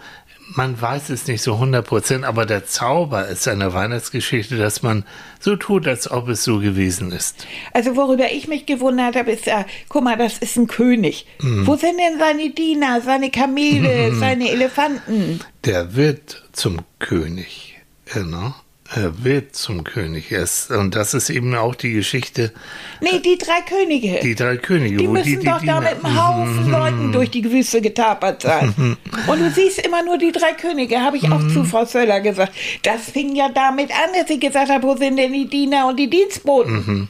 man 0.55 0.79
weiß 0.79 1.09
es 1.09 1.27
nicht 1.27 1.41
so 1.41 1.53
100 1.53 1.85
Prozent, 1.85 2.25
aber 2.25 2.45
der 2.45 2.65
Zauber 2.65 3.27
ist 3.27 3.47
einer 3.47 3.73
Weihnachtsgeschichte, 3.73 4.57
dass 4.57 4.81
man 4.81 5.03
so 5.39 5.55
tut, 5.55 5.87
als 5.87 6.09
ob 6.09 6.29
es 6.29 6.43
so 6.43 6.59
gewesen 6.59 7.11
ist. 7.11 7.45
Also 7.73 7.95
worüber 7.95 8.31
ich 8.31 8.47
mich 8.47 8.65
gewundert 8.65 9.15
habe, 9.15 9.31
ist 9.31 9.45
ja, 9.45 9.65
guck 9.89 10.03
mal, 10.03 10.17
das 10.17 10.37
ist 10.37 10.55
ein 10.57 10.67
König. 10.67 11.25
Mhm. 11.41 11.67
Wo 11.67 11.75
sind 11.75 11.97
denn 11.97 12.19
seine 12.19 12.49
Diener, 12.51 13.01
seine 13.01 13.29
Kamele, 13.29 14.11
mhm. 14.11 14.19
seine 14.19 14.49
Elefanten? 14.49 15.41
Der 15.65 15.95
wird 15.95 16.43
zum 16.53 16.79
König. 16.99 17.79
Genau. 18.05 18.53
Er 18.95 19.23
wird 19.23 19.55
zum 19.55 19.83
König. 19.83 20.31
Erst, 20.31 20.71
und 20.71 20.95
das 20.95 21.13
ist 21.13 21.29
eben 21.29 21.53
auch 21.55 21.75
die 21.75 21.91
Geschichte. 21.91 22.53
Nee, 23.01 23.19
die 23.19 23.37
drei 23.37 23.61
Könige. 23.61 24.19
Die 24.21 24.33
drei 24.33 24.57
Könige. 24.57 24.97
Die 24.97 25.07
müssen 25.07 25.25
die, 25.25 25.39
die, 25.39 25.45
doch 25.45 25.61
da 25.61 25.81
mit 25.81 26.03
einem 26.03 26.15
Haufen 26.15 26.71
Leuten 26.71 27.11
durch 27.11 27.29
die 27.29 27.43
Wüste 27.51 27.81
getapert 27.81 28.43
sein. 28.43 28.73
und 29.27 29.39
du 29.39 29.51
siehst 29.51 29.85
immer 29.85 30.03
nur 30.03 30.17
die 30.17 30.31
drei 30.31 30.53
Könige, 30.53 31.01
habe 31.01 31.17
ich 31.17 31.29
auch 31.29 31.45
zu 31.49 31.65
Frau 31.65 31.83
Söller 31.83 32.21
gesagt. 32.21 32.53
Das 32.83 33.09
fing 33.11 33.35
ja 33.35 33.49
damit 33.49 33.91
an, 33.91 34.09
dass 34.17 34.27
sie 34.29 34.39
gesagt 34.39 34.69
hat, 34.69 34.83
wo 34.83 34.95
sind 34.95 35.17
denn 35.17 35.33
die 35.33 35.47
Diener 35.47 35.87
und 35.87 35.97
die 35.97 36.09
Dienstboten? 36.09 37.09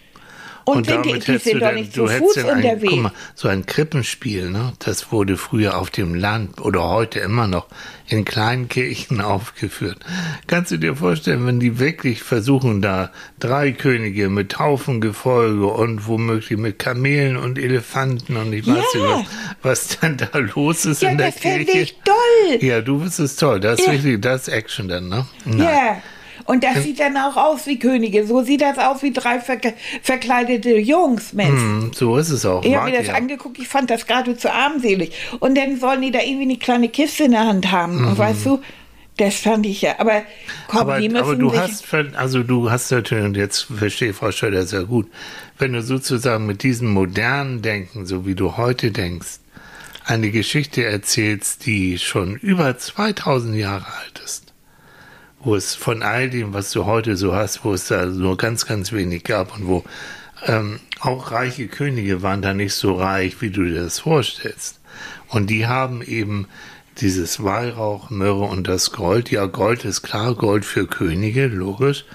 Und, 0.67 0.91
und 0.91 1.05
die, 1.05 1.19
die 1.19 1.37
sind 1.37 1.61
doch 1.61 1.71
nicht 1.71 1.93
zu 1.93 2.07
Fuß 2.07 2.43
unterwegs. 2.43 2.89
Guck 2.89 3.01
mal, 3.01 3.11
so 3.35 3.47
ein 3.47 3.65
Krippenspiel, 3.65 4.49
ne? 4.49 4.73
das 4.79 5.13
wurde 5.13 5.37
früher 5.37 5.77
auf 5.77 5.91
dem 5.91 6.13
Land 6.13 6.59
oder 6.59 6.89
heute 6.89 7.21
immer 7.21 7.47
noch 7.47 7.67
in 8.09 8.25
kleinen 8.25 8.67
Kirchen 8.67 9.21
aufgeführt. 9.21 9.99
Kannst 10.45 10.71
du 10.71 10.77
dir 10.77 10.97
vorstellen, 10.97 11.45
wenn 11.47 11.61
die 11.61 11.79
wirklich 11.79 12.21
versuchen, 12.21 12.81
da 12.81 13.13
drei 13.39 13.71
Könige 13.71 14.27
mit 14.27 14.59
Haufengefolge 14.59 15.67
und 15.67 16.05
womöglich 16.05 16.59
mit 16.59 16.79
Kamelen 16.79 17.37
und 17.37 17.57
Elefanten 17.57 18.35
und 18.35 18.51
ich 18.51 18.67
weiß 18.67 18.83
ja. 18.93 19.19
nicht, 19.19 19.29
was 19.61 19.99
dann 20.01 20.17
da 20.17 20.37
los 20.37 20.83
ist 20.83 21.01
ja, 21.01 21.11
in 21.11 21.17
der 21.17 21.31
Kirche. 21.31 21.47
Ja, 21.47 21.57
das 21.59 21.71
finde 21.71 21.81
ich 21.81 21.99
toll. 22.03 22.67
Ja, 22.67 22.81
du 22.81 22.99
bist 22.99 23.21
es 23.21 23.37
toll. 23.37 23.61
Das 23.61 23.79
ist 23.79 23.85
ja. 23.85 23.93
richtig, 23.93 24.21
das 24.21 24.49
ist 24.49 24.53
Action 24.53 24.89
dann, 24.89 25.07
ne? 25.07 25.25
Nein. 25.45 25.59
Ja. 25.59 26.01
Und 26.47 26.63
das 26.63 26.81
sieht 26.83 27.01
dann 27.01 27.17
auch 27.17 27.35
aus 27.35 27.67
wie 27.67 27.77
Könige. 27.77 28.25
So 28.25 28.41
sieht 28.41 28.61
das 28.61 28.79
aus 28.79 29.03
wie 29.03 29.11
drei 29.11 29.41
verk 29.41 29.73
verkleidete 30.01 30.77
Jungs, 30.77 31.33
Mensch. 31.33 31.61
Mm, 31.61 31.91
so 31.93 32.17
ist 32.17 32.29
es 32.29 32.45
auch. 32.45 32.63
Ich 32.63 32.73
habe 32.73 32.89
mir 32.89 32.97
das 32.97 33.07
ja. 33.07 33.15
angeguckt, 33.15 33.59
ich 33.59 33.67
fand 33.67 33.89
das 33.89 34.07
geradezu 34.07 34.49
armselig. 34.49 35.11
Und 35.39 35.57
dann 35.57 35.77
sollen 35.77 36.01
die 36.01 36.11
da 36.11 36.21
irgendwie 36.21 36.43
eine 36.43 36.57
kleine 36.57 36.87
Kiste 36.87 37.25
in 37.25 37.31
der 37.31 37.45
Hand 37.45 37.69
haben. 37.73 38.01
Mhm. 38.01 38.07
Und 38.07 38.17
weißt 38.17 38.45
du, 38.45 38.61
das 39.17 39.35
fand 39.35 39.65
ich 39.65 39.81
ja. 39.81 39.95
Aber 39.99 40.21
komm, 40.69 40.79
aber, 40.79 41.01
die 41.01 41.09
müssen 41.09 41.23
aber 41.23 41.35
du 41.35 41.53
hast, 41.53 41.93
also 42.15 42.43
du 42.43 42.71
hast 42.71 42.91
natürlich, 42.91 43.25
und 43.25 43.35
jetzt 43.35 43.63
verstehe 43.63 44.13
Frau 44.13 44.31
Schröder 44.31 44.65
sehr 44.65 44.85
gut, 44.85 45.11
wenn 45.59 45.73
du 45.73 45.81
sozusagen 45.81 46.45
mit 46.45 46.63
diesem 46.63 46.93
modernen 46.93 47.61
Denken, 47.61 48.05
so 48.05 48.25
wie 48.25 48.35
du 48.35 48.55
heute 48.55 48.91
denkst, 48.91 49.39
eine 50.05 50.31
Geschichte 50.31 50.85
erzählst, 50.85 51.65
die 51.65 51.99
schon 51.99 52.37
über 52.37 52.77
2000 52.77 53.57
Jahre 53.57 53.87
alt 53.87 54.21
ist 54.23 54.46
wo 55.39 55.55
es 55.55 55.75
von 55.75 56.03
all 56.03 56.29
dem, 56.29 56.53
was 56.53 56.71
du 56.71 56.85
heute 56.85 57.15
so 57.15 57.33
hast, 57.33 57.63
wo 57.63 57.73
es 57.73 57.87
da 57.87 58.05
nur 58.05 58.37
ganz, 58.37 58.65
ganz 58.65 58.91
wenig 58.91 59.23
gab 59.23 59.55
und 59.57 59.67
wo 59.67 59.83
ähm, 60.45 60.79
auch 60.99 61.31
reiche 61.31 61.67
Könige 61.67 62.21
waren 62.21 62.41
da 62.41 62.53
nicht 62.53 62.73
so 62.73 62.93
reich, 62.93 63.41
wie 63.41 63.49
du 63.49 63.63
dir 63.63 63.83
das 63.83 63.99
vorstellst. 63.99 64.79
Und 65.29 65.49
die 65.49 65.67
haben 65.67 66.01
eben 66.01 66.47
dieses 66.99 67.43
Weihrauch, 67.43 68.09
Myrrhe 68.09 68.45
und 68.45 68.67
das 68.67 68.91
Gold. 68.91 69.29
Ja, 69.29 69.45
Gold 69.45 69.85
ist 69.85 70.01
klar, 70.01 70.33
Gold 70.33 70.65
für 70.65 70.87
Könige, 70.87 71.47
logisch. 71.47 72.05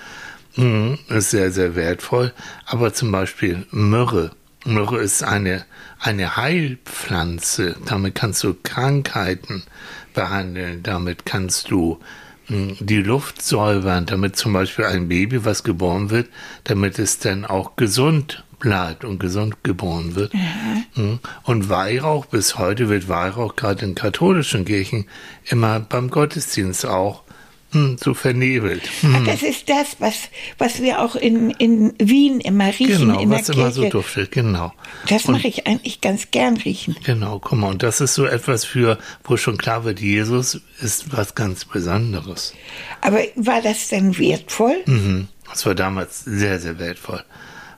Mhm, 0.56 0.98
ist 1.08 1.30
sehr, 1.30 1.50
sehr 1.50 1.76
wertvoll. 1.76 2.32
Aber 2.66 2.92
zum 2.92 3.12
Beispiel 3.12 3.66
Myrrhe. 3.70 4.32
Myrrhe 4.64 4.98
ist 4.98 5.22
eine, 5.22 5.64
eine 5.98 6.36
Heilpflanze. 6.36 7.76
Damit 7.86 8.14
kannst 8.14 8.42
du 8.44 8.54
Krankheiten 8.62 9.62
behandeln. 10.14 10.82
Damit 10.82 11.24
kannst 11.24 11.70
du 11.70 12.00
die 12.80 13.02
Luft 13.02 13.42
säubern, 13.42 14.06
damit 14.06 14.36
zum 14.36 14.52
Beispiel 14.52 14.84
ein 14.84 15.08
Baby, 15.08 15.44
was 15.44 15.64
geboren 15.64 16.10
wird, 16.10 16.28
damit 16.64 16.98
es 16.98 17.18
dann 17.18 17.44
auch 17.44 17.76
gesund 17.76 18.44
bleibt 18.58 19.04
und 19.04 19.18
gesund 19.18 19.64
geboren 19.64 20.14
wird. 20.14 20.32
Mhm. 20.94 21.18
Und 21.42 21.68
Weihrauch, 21.68 22.26
bis 22.26 22.58
heute 22.58 22.88
wird 22.88 23.08
Weihrauch 23.08 23.56
gerade 23.56 23.84
in 23.84 23.94
katholischen 23.94 24.64
Kirchen 24.64 25.06
immer 25.44 25.80
beim 25.80 26.10
Gottesdienst 26.10 26.86
auch 26.86 27.22
hm, 27.72 27.96
so 27.98 28.14
vernebelt. 28.14 28.82
Hm. 29.00 29.24
Das 29.24 29.42
ist 29.42 29.68
das, 29.68 29.96
was, 29.98 30.14
was 30.58 30.80
wir 30.80 31.00
auch 31.00 31.16
in, 31.16 31.50
in 31.50 31.94
Wien 31.98 32.40
immer 32.40 32.66
riechen. 32.66 33.08
Genau, 33.08 33.20
in 33.20 33.30
was 33.30 33.46
der 33.46 33.54
immer 33.54 33.64
Kirche. 33.64 33.82
so 33.82 33.88
duftet, 33.88 34.30
genau. 34.30 34.72
Das 35.08 35.26
mache 35.26 35.48
ich 35.48 35.66
eigentlich 35.66 36.00
ganz 36.00 36.30
gern 36.30 36.56
riechen. 36.58 36.96
Genau, 37.04 37.38
guck 37.38 37.58
mal, 37.58 37.70
und 37.70 37.82
das 37.82 38.00
ist 38.00 38.14
so 38.14 38.26
etwas 38.26 38.64
für, 38.64 38.98
wo 39.24 39.36
schon 39.36 39.56
klar 39.56 39.84
wird, 39.84 40.00
Jesus 40.00 40.60
ist 40.80 41.16
was 41.16 41.34
ganz 41.34 41.64
Besonderes. 41.64 42.54
Aber 43.00 43.20
war 43.36 43.62
das 43.62 43.88
denn 43.88 44.18
wertvoll? 44.18 44.82
Mhm. 44.86 45.28
Das 45.48 45.66
war 45.66 45.74
damals 45.74 46.24
sehr, 46.24 46.60
sehr 46.60 46.78
wertvoll. 46.78 47.24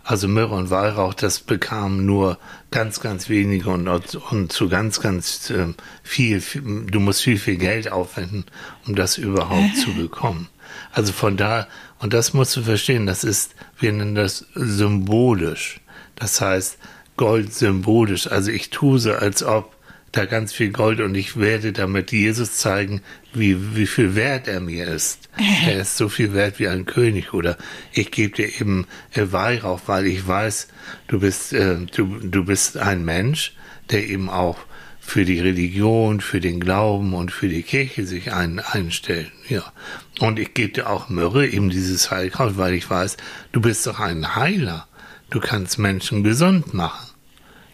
Also 0.05 0.29
Myrrhe 0.29 0.55
und 0.55 0.71
Weihrauch, 0.71 1.15
das 1.15 1.41
bekamen 1.41 2.05
nur 2.05 2.39
ganz, 2.75 2.99
ganz 2.99 3.28
wenige 3.28 3.71
und, 3.71 3.87
und 3.88 4.52
zu 4.52 4.69
ganz, 4.69 5.00
ganz 5.00 5.49
äh, 5.50 5.69
viel, 6.02 6.40
viel, 6.40 6.87
du 6.87 6.99
musst 6.99 7.23
viel, 7.23 7.38
viel 7.38 7.57
Geld 7.57 7.93
aufwenden, 7.93 8.45
um 8.85 8.97
das 8.97 9.16
überhaupt 9.16 9.76
zu 9.76 9.95
bekommen. 9.97 10.49
Also 10.90 11.12
von 11.12 11.37
da, 11.37 11.69
und 12.00 12.12
das 12.12 12.35
musst 12.35 12.57
du 12.57 12.62
verstehen, 12.62 13.07
das 13.07 13.23
ist, 13.23 13.54
wir 13.78 13.93
nennen 13.93 14.16
das 14.16 14.47
symbolisch. 14.57 15.81
Das 16.16 16.40
heißt, 16.40 16.78
Gold 17.16 17.54
symbolisch. 17.54 18.26
Also 18.26 18.50
ich 18.50 18.71
tue 18.71 18.99
so, 18.99 19.12
als 19.12 19.45
ob 19.45 19.74
da 20.16 20.26
ganz 20.26 20.52
viel 20.52 20.71
Gold 20.71 21.00
und 21.00 21.14
ich 21.14 21.38
werde 21.38 21.73
damit 21.73 22.12
Jesus 22.12 22.56
zeigen, 22.56 23.02
wie, 23.33 23.76
wie 23.76 23.87
viel 23.87 24.14
wert 24.14 24.49
er 24.49 24.61
mir 24.61 24.87
ist. 24.87 25.28
Er 25.66 25.80
ist 25.80 25.97
so 25.97 26.09
viel 26.09 26.33
wert 26.35 26.59
wie 26.59 26.68
ein 26.68 26.87
König 26.87 27.33
oder 27.33 27.56
ich 27.92 28.11
gebe 28.11 28.37
dir 28.37 28.61
eben 28.61 28.87
äh, 29.12 29.26
Weihrauch, 29.30 29.80
weil 29.87 30.06
ich 30.06 30.26
weiß, 30.26 30.68
du 31.09 31.21
bist, 31.21 31.52
äh, 31.52 31.76
du, 31.94 32.18
du 32.21 32.44
bist 32.44 32.76
ein 32.76 33.04
Mensch, 33.04 33.54
der 33.90 34.09
eben 34.09 34.30
auch 34.30 34.59
für 35.00 35.25
die 35.25 35.40
Religion, 35.40 36.21
für 36.21 36.40
den 36.40 36.61
Glauben 36.61 37.12
und 37.12 37.30
für 37.30 37.49
die 37.49 37.62
Kirche 37.62 38.06
sich 38.06 38.33
ein, 38.33 38.61
einstellt. 38.61 39.33
Ja. 39.49 39.73
Und 40.21 40.38
ich 40.38 40.54
gebe 40.54 40.73
dir 40.73 40.88
auch 40.88 41.09
Myrrhe, 41.09 41.47
eben 41.47 41.71
dieses 41.71 42.11
Heilkraut, 42.11 42.56
weil 42.56 42.75
ich 42.75 42.88
weiß, 42.88 43.16
du 43.52 43.61
bist 43.61 43.87
doch 43.87 44.00
ein 44.00 44.35
Heiler. 44.37 44.87
Du 45.30 45.40
kannst 45.40 45.78
Menschen 45.78 46.23
gesund 46.23 46.73
machen. 46.73 47.13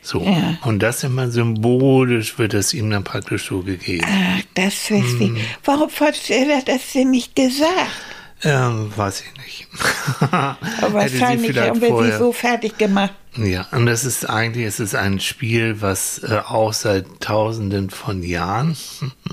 So. 0.02 0.22
Ja. 0.22 0.58
Und 0.64 0.80
das 0.80 1.04
immer 1.04 1.30
symbolisch 1.30 2.38
wird 2.38 2.54
es 2.54 2.72
ihm 2.72 2.90
dann 2.90 3.04
praktisch 3.04 3.46
so 3.48 3.60
gegeben. 3.60 4.06
Ach, 4.08 4.40
das 4.54 4.90
ist 4.90 5.20
wie. 5.20 5.26
Hm. 5.26 5.36
Warum 5.64 5.90
hat 5.90 6.30
er 6.30 6.62
das 6.62 6.92
denn 6.94 7.10
nicht 7.10 7.36
gesagt? 7.36 7.70
Ähm, 8.42 8.90
weiß 8.96 9.22
ich 9.22 9.44
nicht. 9.44 9.68
Aber 10.32 10.94
wahrscheinlich 10.94 11.58
haben 11.58 11.80
wir 11.80 12.12
sie 12.12 12.18
so 12.18 12.32
fertig 12.32 12.78
gemacht. 12.78 13.12
Ja, 13.36 13.66
und 13.72 13.86
das 13.86 14.04
ist 14.04 14.28
eigentlich, 14.28 14.64
es 14.66 14.80
ist 14.80 14.94
ein 14.94 15.20
Spiel, 15.20 15.82
was 15.82 16.22
äh, 16.22 16.40
auch 16.48 16.72
seit 16.72 17.20
tausenden 17.20 17.90
von 17.90 18.22
Jahren 18.22 18.76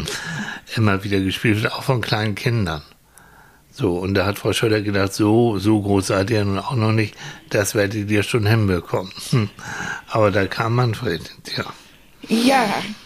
immer 0.76 1.04
wieder 1.04 1.20
gespielt 1.22 1.64
wird, 1.64 1.74
auch 1.74 1.84
von 1.84 2.02
kleinen 2.02 2.36
Kindern. 2.36 2.84
So, 3.80 3.92
und 3.98 4.16
da 4.16 4.26
hat 4.26 4.40
Frau 4.40 4.54
Schröder 4.54 4.82
gedacht, 4.82 5.14
so, 5.14 5.60
so 5.60 5.80
groß 5.80 6.08
seid 6.08 6.32
ihr 6.32 6.44
nun 6.44 6.58
auch 6.58 6.74
noch 6.76 6.92
nicht, 6.94 7.14
das 7.52 7.76
werdet 7.76 8.10
ihr 8.10 8.24
schon 8.24 8.48
hinbekommen. 8.48 9.12
Hm. 9.30 9.50
Aber 10.10 10.32
da 10.32 10.48
kam 10.48 10.74
Manfred, 10.74 11.22
ja. 11.56 11.66
Ja, 12.28 12.66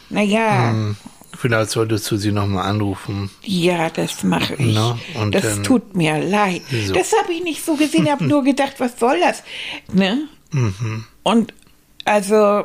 naja. 0.09 0.69
Hm. 0.71 0.95
Vielleicht 1.37 1.71
solltest 1.71 2.09
du 2.09 2.15
sie 2.15 2.31
nochmal 2.31 2.69
anrufen. 2.69 3.29
Ja, 3.43 3.89
das 3.89 4.23
mache 4.23 4.53
ich. 4.55 4.73
Na, 4.73 4.97
das 5.31 5.41
dann- 5.55 5.63
tut 5.63 5.93
mir 5.93 6.19
leid. 6.19 6.61
So. 6.87 6.93
Das 6.93 7.11
habe 7.21 7.33
ich 7.33 7.43
nicht 7.43 7.65
so 7.65 7.75
gesehen, 7.75 8.09
habe 8.09 8.23
nur 8.33 8.41
gedacht, 8.45 8.75
was 8.79 8.97
soll 8.97 9.19
das? 9.19 9.43
Ne? 9.91 10.29
Mhm. 10.51 11.03
Und 11.23 11.53
also, 12.05 12.63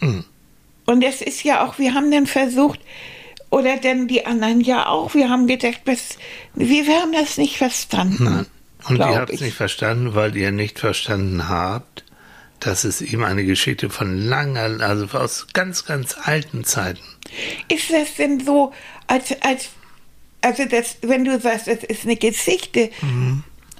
Mhm. 0.00 0.24
und 0.86 1.02
es 1.04 1.22
ist 1.22 1.44
ja 1.44 1.64
auch, 1.64 1.78
wir 1.78 1.94
haben 1.94 2.10
dann 2.10 2.26
versucht, 2.26 2.80
oder 3.54 3.76
denn 3.76 4.08
die 4.08 4.26
anderen 4.26 4.60
ja 4.60 4.86
auch, 4.86 5.14
wir 5.14 5.28
haben 5.28 5.46
gedacht, 5.46 5.82
was, 5.84 6.18
wir, 6.54 6.84
haben 6.88 7.12
das 7.12 7.38
nicht 7.38 7.56
verstanden. 7.56 8.24
Nein. 8.24 8.46
Und 8.88 8.96
ihr 8.96 9.14
habt 9.14 9.30
es 9.30 9.36
ich. 9.36 9.42
nicht 9.42 9.56
verstanden, 9.56 10.16
weil 10.16 10.36
ihr 10.36 10.50
nicht 10.50 10.80
verstanden 10.80 11.48
habt, 11.48 12.04
dass 12.58 12.82
es 12.82 13.00
eben 13.00 13.22
eine 13.22 13.44
Geschichte 13.44 13.90
von 13.90 14.18
langer, 14.18 14.80
also 14.80 15.06
aus 15.16 15.46
ganz, 15.52 15.84
ganz 15.84 16.16
alten 16.20 16.64
Zeiten. 16.64 17.04
Ist 17.68 17.92
das 17.92 18.16
denn 18.16 18.44
so, 18.44 18.72
als, 19.06 19.40
als, 19.42 19.68
also 20.40 20.64
das, 20.64 20.96
wenn 21.02 21.24
du 21.24 21.38
sagst, 21.38 21.68
das 21.68 21.84
ist 21.84 22.04
eine 22.04 22.16
Geschichte, 22.16 22.90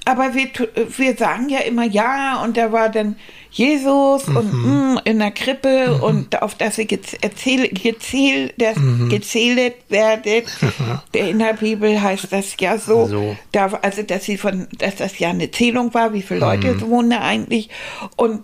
aber 0.05 0.35
wir, 0.35 0.51
wir 0.97 1.17
sagen 1.17 1.49
ja 1.49 1.59
immer 1.59 1.83
ja 1.83 2.41
und 2.41 2.55
da 2.55 2.71
war 2.71 2.87
dann 2.87 3.17
Jesus 3.57 4.25
und 4.27 4.53
mm, 4.53 4.99
in 5.05 5.19
der 5.19 5.31
Krippe 5.31 5.93
und 6.01 6.41
auf 6.41 6.55
das 6.55 6.77
ihr 6.77 6.85
gez- 6.87 7.17
erzähl, 7.21 7.69
gezähl, 7.69 8.51
das 8.57 8.75
gezählt 9.09 9.75
werdet. 9.87 10.47
In 11.13 11.39
der 11.39 11.53
Bibel 11.53 12.01
heißt 12.01 12.27
das 12.31 12.55
ja 12.59 12.77
so, 12.77 13.05
So. 13.05 13.37
Da, 13.53 13.67
also 13.81 14.03
dass 14.03 14.25
sie 14.25 14.37
von, 14.37 14.67
dass 14.77 14.97
das 14.97 15.17
ja 15.19 15.29
eine 15.29 15.49
Zählung 15.51 15.93
war, 15.93 16.11
wie 16.11 16.21
viele 16.21 16.41
Leute 16.41 16.81
wohnen 16.81 17.11
da 17.11 17.21
eigentlich 17.21 17.69
und 18.17 18.43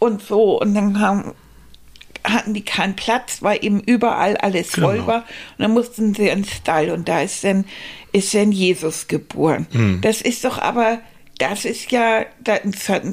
und 0.00 0.22
so 0.22 0.60
und 0.60 0.74
dann 0.74 1.00
haben 1.00 1.32
hatten 2.24 2.52
die 2.52 2.64
keinen 2.64 2.96
Platz, 2.96 3.38
weil 3.42 3.64
eben 3.64 3.80
überall 3.80 4.36
alles 4.36 4.70
voll 4.70 4.94
Genau. 4.96 5.06
war. 5.06 5.18
Und 5.56 5.62
dann 5.62 5.72
mussten 5.72 6.14
sie 6.14 6.28
ins 6.28 6.50
Stall 6.50 6.90
und 6.90 7.08
da 7.08 7.22
ist 7.22 7.42
dann, 7.44 7.64
ist 8.12 8.34
dann 8.34 8.50
Jesus 8.52 9.06
geboren. 9.06 9.66
Hm. 9.70 10.00
Das 10.02 10.20
ist 10.20 10.44
doch 10.44 10.58
aber, 10.58 10.98
das 11.38 11.64
ist 11.64 11.90
ja, 11.92 12.24
da, 12.42 12.58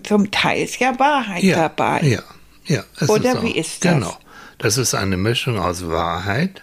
zum 0.04 0.32
Teil 0.32 0.64
ist 0.64 0.80
ja 0.80 0.98
Wahrheit 1.00 1.44
dabei. 1.56 2.02
Ja, 2.02 2.24
ja. 2.66 2.84
Oder 3.08 3.40
auch- 3.40 3.44
wie 3.44 3.52
ist 3.58 3.86
das? 3.86 3.94
Genau. 3.94 4.18
Das 4.58 4.78
ist 4.78 4.94
eine 4.96 5.18
Mischung 5.18 5.60
aus 5.60 5.88
Wahrheit 5.90 6.62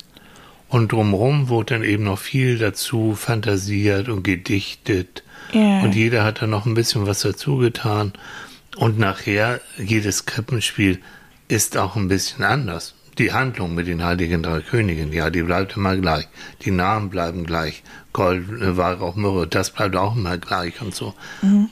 und 0.69 0.93
drumherum 0.93 1.49
wurde 1.49 1.75
dann 1.75 1.85
eben 1.85 2.05
noch 2.05 2.19
viel 2.19 2.59
dazu 2.59 3.15
fantasiert 3.15 4.09
und 4.09 4.23
gedichtet. 4.23 5.23
Ja. 5.53 5.81
Und 5.83 5.95
jeder 5.95 6.25
hat 6.25 6.41
da 6.41 6.47
noch 6.47 6.65
ein 6.65 6.75
bisschen 6.75 7.07
was 7.07 7.21
dazu 7.21 7.59
getan. 7.59 8.13
Und 8.79 8.99
nachher, 8.99 9.61
jedes 9.77 10.25
Krippenspiel 10.25 11.01
ist 11.49 11.77
auch 11.77 11.95
ein 11.97 12.09
bisschen 12.09 12.43
anders. 12.45 12.95
Die 13.19 13.33
Handlung 13.35 13.75
mit 13.75 13.87
den 13.87 14.03
heiligen 14.03 14.43
drei 14.43 14.61
Königen, 14.61 15.13
ja, 15.13 15.29
die 15.29 15.43
bleibt 15.43 15.77
immer 15.77 15.95
gleich. 15.97 16.27
Die 16.65 16.71
Namen 16.71 17.11
bleiben 17.11 17.45
gleich. 17.45 17.83
Gold, 18.13 18.49
äh, 18.61 18.77
Weihrauch, 18.77 19.15
Myrrhe, 19.17 19.47
das 19.47 19.71
bleibt 19.71 19.97
auch 19.97 20.15
immer 20.15 20.37
gleich 20.39 20.81
und 20.83 20.95
so. 20.95 21.15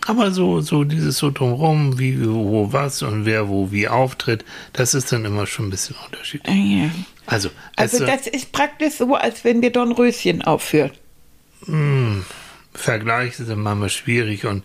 Aber 0.06 0.30
so, 0.30 0.60
so 0.62 0.84
dieses 0.84 1.18
so 1.18 1.30
drumherum, 1.30 1.98
wie, 1.98 2.24
wo, 2.26 2.72
was 2.72 3.02
und 3.02 3.26
wer 3.26 3.48
wo 3.48 3.70
wie 3.72 3.88
auftritt, 3.88 4.44
das 4.72 4.94
ist 4.94 5.12
dann 5.12 5.24
immer 5.26 5.46
schon 5.46 5.66
ein 5.66 5.70
bisschen 5.70 5.96
unterschiedlich. 6.06 6.54
Ja. 6.56 6.90
Also, 7.26 7.50
Also 7.76 8.04
es, 8.04 8.10
das 8.24 8.26
ist 8.26 8.52
praktisch 8.52 8.94
so, 8.94 9.14
als 9.14 9.44
wenn 9.44 9.60
wir 9.62 9.70
Dornröschen 9.70 10.42
aufführen. 10.42 10.90
Vergleiche 12.72 13.44
sind 13.44 13.60
manchmal 13.60 13.90
schwierig 13.90 14.46
und 14.46 14.64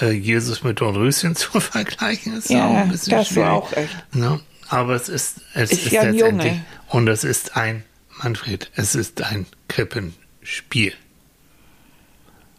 äh, 0.00 0.10
Jesus 0.12 0.62
mit 0.62 0.80
Dornröschen 0.80 1.34
zu 1.36 1.58
vergleichen 1.60 2.34
ist 2.36 2.50
Ja, 2.50 2.66
auch 2.68 2.76
ein 2.76 2.90
bisschen 2.90 3.10
das 3.12 3.34
war 3.34 3.44
schwierig. 3.44 3.48
auch 3.50 3.72
echt. 3.72 4.14
Ne? 4.14 4.40
Aber 4.68 4.94
es 4.94 5.08
ist, 5.08 5.40
es 5.54 5.72
Ist 5.72 5.86
ist, 5.86 5.92
ja 5.92 6.02
letztendlich 6.04 6.52
Junge. 6.52 6.64
und 6.88 7.08
es 7.08 7.24
ist 7.24 7.56
ein 7.56 7.84
Manfred, 8.22 8.70
es 8.74 8.94
ist 8.94 9.22
ein 9.22 9.46
Krippenspiel. 9.68 10.92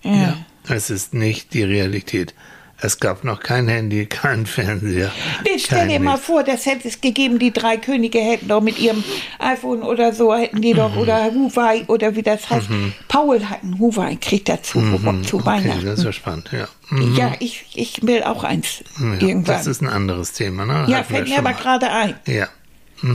Ja. 0.03 0.37
Es 0.69 0.89
ist 0.89 1.13
nicht 1.13 1.53
die 1.53 1.63
Realität. 1.63 2.33
Es 2.79 2.99
gab 2.99 3.23
noch 3.23 3.39
kein 3.39 3.67
Handy, 3.67 4.05
kein 4.05 4.45
Fernseher. 4.45 5.11
Nee, 5.43 5.57
stell 5.57 5.87
dir 5.87 5.99
mal 5.99 6.17
vor, 6.17 6.43
das 6.43 6.67
hätte 6.67 6.87
es 6.87 7.01
gegeben, 7.01 7.39
die 7.39 7.51
drei 7.51 7.77
Könige 7.77 8.19
hätten 8.19 8.49
doch 8.49 8.61
mit 8.61 8.77
ihrem 8.77 9.03
iPhone 9.39 9.81
oder 9.81 10.13
so, 10.13 10.35
hätten 10.35 10.61
die 10.61 10.73
doch, 10.73 10.95
oder 10.95 11.31
Huawei 11.33 11.85
oder 11.87 12.15
wie 12.15 12.21
das 12.21 12.47
heißt. 12.47 12.67
Paul 13.07 13.43
hat 13.49 13.63
ein 13.63 13.79
Huawei, 13.79 14.15
kriegt 14.21 14.47
dazu 14.47 14.77
Mhm, 14.77 15.23
zu 15.23 15.37
okay, 15.37 15.45
Weihnachten. 15.47 15.85
das 15.85 15.99
ist 15.99 16.05
ja 16.05 16.11
spannend, 16.11 16.51
ja. 16.51 16.67
Mhm. 16.89 17.15
Ja, 17.15 17.33
ich, 17.39 17.65
ich 17.73 18.05
will 18.05 18.21
auch 18.21 18.43
eins 18.43 18.83
ja. 18.99 19.13
irgendwann. 19.27 19.55
Das 19.57 19.65
ist 19.65 19.81
ein 19.81 19.89
anderes 19.89 20.33
Thema, 20.33 20.65
ne? 20.67 20.85
ja, 20.87 20.97
Hatten 20.99 21.13
fällt 21.15 21.29
mir 21.29 21.39
aber 21.39 21.53
gerade 21.53 21.89
ein. 21.89 22.13
Ja. 22.27 22.47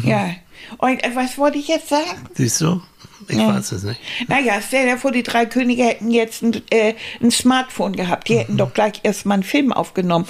Ja. 0.05 0.31
Und 0.79 1.05
äh, 1.05 1.11
was 1.15 1.39
wollte 1.39 1.59
ich 1.59 1.69
jetzt 1.69 1.89
sagen? 1.89 2.05
Siehst 2.35 2.61
du? 2.61 2.83
Ich 3.29 3.37
Ja. 3.37 3.49
weiß 3.49 3.73
es 3.73 3.83
nicht. 3.85 4.01
Naja, 4.29 4.55
stell 4.67 4.87
dir 4.87 4.99
vor, 4.99 5.13
die 5.13 5.23
drei 5.23 5.47
Könige 5.47 5.85
hätten 5.85 6.11
jetzt 6.11 6.43
ein, 6.43 6.61
äh, 6.71 6.95
ein 7.21 7.31
Smartphone 7.31 7.95
gehabt. 7.95 8.29
Die 8.29 8.35
Mhm. 8.35 8.39
hätten 8.39 8.57
doch 8.59 8.73
gleich 8.75 9.01
erstmal 9.03 9.35
einen 9.37 9.43
Film 9.43 9.73
aufgenommen 9.73 10.27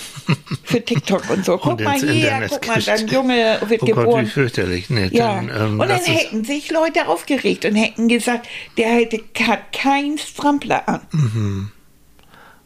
für 0.65 0.85
TikTok 0.85 1.29
und 1.31 1.45
so. 1.45 1.59
Guck 1.63 1.73
Und 1.73 1.85
mal 1.85 1.99
hier, 1.99 2.13
Internet 2.13 2.51
guck 2.51 2.67
mal, 2.67 2.83
dein 2.83 3.07
Junge 3.09 3.59
wird 3.67 3.83
oh 3.83 3.87
Gott, 3.87 3.97
wie 3.97 4.01
geboren. 4.03 4.27
fürchterlich. 4.27 4.91
Nee, 4.91 5.09
Ja, 5.13 5.37
dann, 5.37 5.49
ähm, 5.49 5.81
und 5.81 5.89
dann 5.89 6.01
hätten 6.01 6.45
sich 6.45 6.71
Leute 6.71 7.09
aufgeregt 7.09 7.65
und 7.65 7.75
hätten 7.77 8.09
gesagt, 8.09 8.49
der 8.77 8.89
hätte, 8.89 9.21
hat 9.47 9.73
keinen 9.73 10.19
Strampler 10.19 10.89
an. 10.89 11.01
Mhm. 11.13 11.71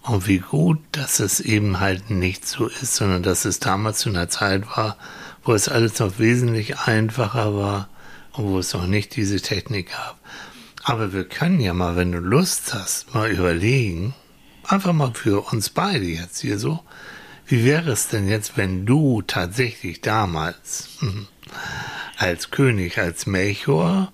Und 0.02 0.28
wie 0.28 0.38
gut, 0.38 0.78
dass 0.92 1.18
es 1.18 1.40
eben 1.40 1.80
halt 1.80 2.10
nicht 2.10 2.46
so 2.46 2.66
ist, 2.68 2.94
sondern 2.94 3.22
dass 3.24 3.44
es 3.44 3.58
damals 3.58 3.98
zu 3.98 4.08
einer 4.08 4.28
Zeit 4.28 4.62
war, 4.76 4.96
wo 5.42 5.52
es 5.52 5.68
alles 5.68 5.98
noch 5.98 6.18
wesentlich 6.20 6.78
einfacher 6.78 7.56
war 7.56 7.88
wo 8.36 8.58
es 8.58 8.74
noch 8.74 8.86
nicht 8.86 9.16
diese 9.16 9.40
Technik 9.40 9.90
gab. 9.90 10.18
Aber 10.84 11.12
wir 11.12 11.24
können 11.24 11.60
ja 11.60 11.74
mal, 11.74 11.96
wenn 11.96 12.12
du 12.12 12.18
Lust 12.18 12.74
hast, 12.74 13.12
mal 13.14 13.30
überlegen, 13.30 14.14
einfach 14.64 14.92
mal 14.92 15.12
für 15.14 15.52
uns 15.52 15.70
beide 15.70 16.04
jetzt 16.04 16.40
hier 16.40 16.58
so, 16.58 16.80
wie 17.46 17.64
wäre 17.64 17.92
es 17.92 18.08
denn 18.08 18.28
jetzt, 18.28 18.56
wenn 18.56 18.86
du 18.86 19.22
tatsächlich 19.22 20.00
damals 20.00 20.88
als 22.16 22.50
König, 22.50 22.98
als 22.98 23.26
Melchior 23.26 24.12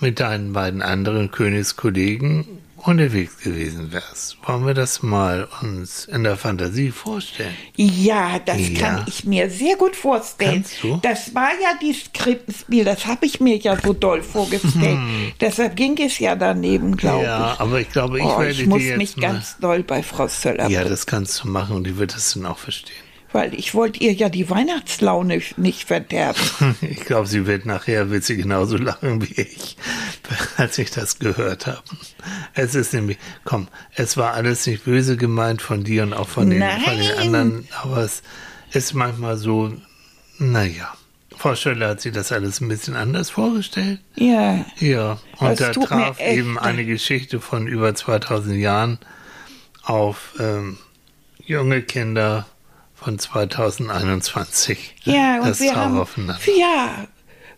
mit 0.00 0.20
deinen 0.20 0.52
beiden 0.52 0.82
anderen 0.82 1.30
Königskollegen 1.30 2.46
unterwegs 2.86 3.38
gewesen 3.38 3.92
wärst. 3.92 4.36
Wollen 4.46 4.66
wir 4.66 4.74
das 4.74 5.02
mal 5.02 5.48
uns 5.62 6.04
in 6.04 6.22
der 6.24 6.36
Fantasie 6.36 6.90
vorstellen? 6.90 7.54
Ja, 7.76 8.38
das 8.44 8.68
Ja. 8.68 8.78
kann 8.80 9.04
ich 9.08 9.24
mir 9.24 9.48
sehr 9.50 9.76
gut 9.76 9.96
vorstellen. 9.96 10.64
Kannst 10.64 10.82
du? 10.82 10.98
Das 11.02 11.34
war 11.34 11.50
ja 11.62 11.78
dieses 11.80 12.12
Krippenspiel, 12.12 12.84
das 12.84 13.06
habe 13.06 13.26
ich 13.26 13.40
mir 13.40 13.56
ja 13.56 13.76
so 13.80 13.92
doll 13.92 14.22
vorgestellt. 14.22 14.98
Deshalb 15.40 15.76
ging 15.76 15.96
es 16.00 16.18
ja 16.18 16.36
daneben, 16.36 16.96
glaube 16.96 17.20
Hm. 17.20 17.24
ja, 17.26 17.52
ich. 17.54 17.60
aber 17.60 17.80
ich 17.80 17.90
glaube, 17.90 18.18
ich 18.18 18.24
oh, 18.24 18.38
werde 18.38 18.52
ich 18.52 18.66
muss 18.66 18.80
dir 18.80 18.88
jetzt 18.90 18.98
mich 18.98 19.16
mal... 19.16 19.22
ganz 19.32 19.56
doll 19.58 19.82
bei 19.82 20.02
Frau 20.02 20.28
Söller 20.28 20.68
ja, 20.68 20.84
das 20.84 21.06
kannst 21.06 21.42
du 21.42 21.48
machen 21.48 21.76
und 21.76 21.84
die 21.86 21.96
wird 21.96 22.14
das 22.14 22.34
dann 22.34 22.46
auch 22.46 22.58
verstehen. 22.58 22.94
weil 23.32 23.52
ich 23.54 23.74
wollte 23.74 23.98
ihr 23.98 24.12
ja 24.12 24.28
die 24.28 24.48
Weihnachtslaune 24.48 25.40
nicht 25.56 25.84
verderben. 25.88 26.40
Ich 26.82 27.00
glaube, 27.00 27.26
sie 27.26 27.46
wird 27.46 27.66
nachher 27.66 28.10
wird 28.10 28.22
sie 28.24 28.36
genauso 28.36 28.76
lachen 28.88 29.22
wie 29.22 29.40
ich, 29.40 29.76
als 30.56 30.78
ich 30.78 30.90
das 30.92 31.18
gehört 31.18 31.66
habe. 31.66 31.82
Es 32.54 32.74
ist 32.74 32.94
nämlich, 32.94 33.18
komm, 33.44 33.68
es 33.94 34.16
war 34.16 34.34
alles 34.34 34.66
nicht 34.66 34.84
böse 34.84 35.16
gemeint 35.16 35.60
von 35.60 35.82
dir 35.84 36.04
und 36.04 36.12
auch 36.12 36.28
von 36.28 36.50
den, 36.50 36.62
von 36.62 36.98
den 36.98 37.18
anderen, 37.18 37.68
aber 37.82 37.98
es 37.98 38.22
ist 38.70 38.94
manchmal 38.94 39.36
so, 39.36 39.72
naja. 40.38 40.92
Frau 41.36 41.56
Schöller 41.56 41.88
hat 41.88 42.00
sich 42.00 42.12
das 42.12 42.30
alles 42.30 42.60
ein 42.60 42.68
bisschen 42.68 42.94
anders 42.94 43.30
vorgestellt. 43.30 44.00
ja. 44.14 44.64
Ja, 44.78 45.18
und 45.38 45.60
da 45.60 45.72
traf 45.72 46.20
eben 46.20 46.58
eine 46.58 46.84
Geschichte 46.84 47.40
von 47.40 47.66
über 47.66 47.94
2000 47.94 48.56
Jahren 48.56 48.98
auf 49.82 50.34
ähm, 50.38 50.78
junge 51.44 51.82
Kinder 51.82 52.46
von 52.94 53.18
2021. 53.18 54.94
Ja, 55.02 55.40
und 55.40 55.48
das 55.48 55.60
wir 55.60 55.72
traf 55.72 55.84
haben, 55.84 55.98
aufeinander. 55.98 56.40
ja, 56.56 57.06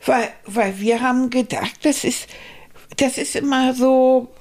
weil, 0.04 0.28
weil 0.46 0.80
wir 0.80 1.00
haben 1.00 1.30
gedacht, 1.30 1.74
das 1.82 2.04
ist, 2.04 2.28
das 2.96 3.18
ist 3.18 3.36
immer 3.36 3.74
so, 3.74 4.34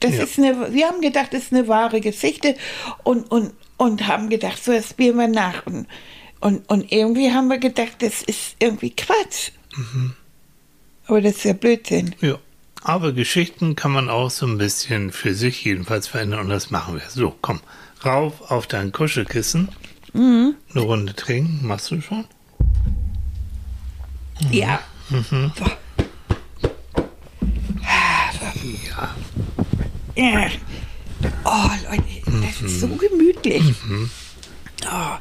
das 0.00 0.16
Ja. 0.16 0.22
ist 0.24 0.38
eine, 0.38 0.72
wir 0.72 0.86
haben 0.86 1.00
gedacht, 1.00 1.32
das 1.32 1.44
ist 1.44 1.52
eine 1.52 1.68
wahre 1.68 2.00
Geschichte 2.00 2.56
und, 3.04 3.30
und, 3.30 3.52
und 3.76 4.06
haben 4.06 4.28
gedacht, 4.30 4.62
so, 4.62 4.72
das 4.72 4.90
spielen 4.90 5.16
wir 5.16 5.28
nach. 5.28 5.66
Und, 5.66 5.86
und, 6.40 6.68
und 6.68 6.92
irgendwie 6.92 7.32
haben 7.32 7.48
wir 7.48 7.58
gedacht, 7.58 7.96
das 8.00 8.22
ist 8.22 8.56
irgendwie 8.58 8.90
Quatsch. 8.90 9.50
Mhm. 9.76 10.14
Aber 11.06 11.20
das 11.20 11.36
ist 11.36 11.44
ja 11.44 11.52
Blödsinn. 11.52 12.14
Ja. 12.20 12.38
Aber 12.82 13.12
Geschichten 13.12 13.74
kann 13.74 13.90
man 13.90 14.08
auch 14.08 14.30
so 14.30 14.46
ein 14.46 14.58
bisschen 14.58 15.10
für 15.10 15.34
sich 15.34 15.64
jedenfalls 15.64 16.06
verändern 16.06 16.40
und 16.40 16.48
das 16.50 16.70
machen 16.70 16.94
wir. 16.94 17.02
So, 17.08 17.34
komm, 17.40 17.60
rauf 18.04 18.50
auf 18.50 18.66
dein 18.68 18.92
Kuschelkissen. 18.92 19.68
Mhm. 20.12 20.54
Eine 20.72 20.82
Runde 20.82 21.14
trinken, 21.14 21.66
machst 21.66 21.90
du 21.90 22.00
schon? 22.00 22.24
Ja. 24.50 24.80
Mhm. 25.10 25.52
So. 25.58 25.64
Ja. 28.86 29.14
Oh, 30.18 31.70
Leute, 31.90 32.02
das 32.46 32.60
ist 32.62 32.80
so 32.80 32.88
gemütlich. 32.88 33.62
Oh, 34.84 35.16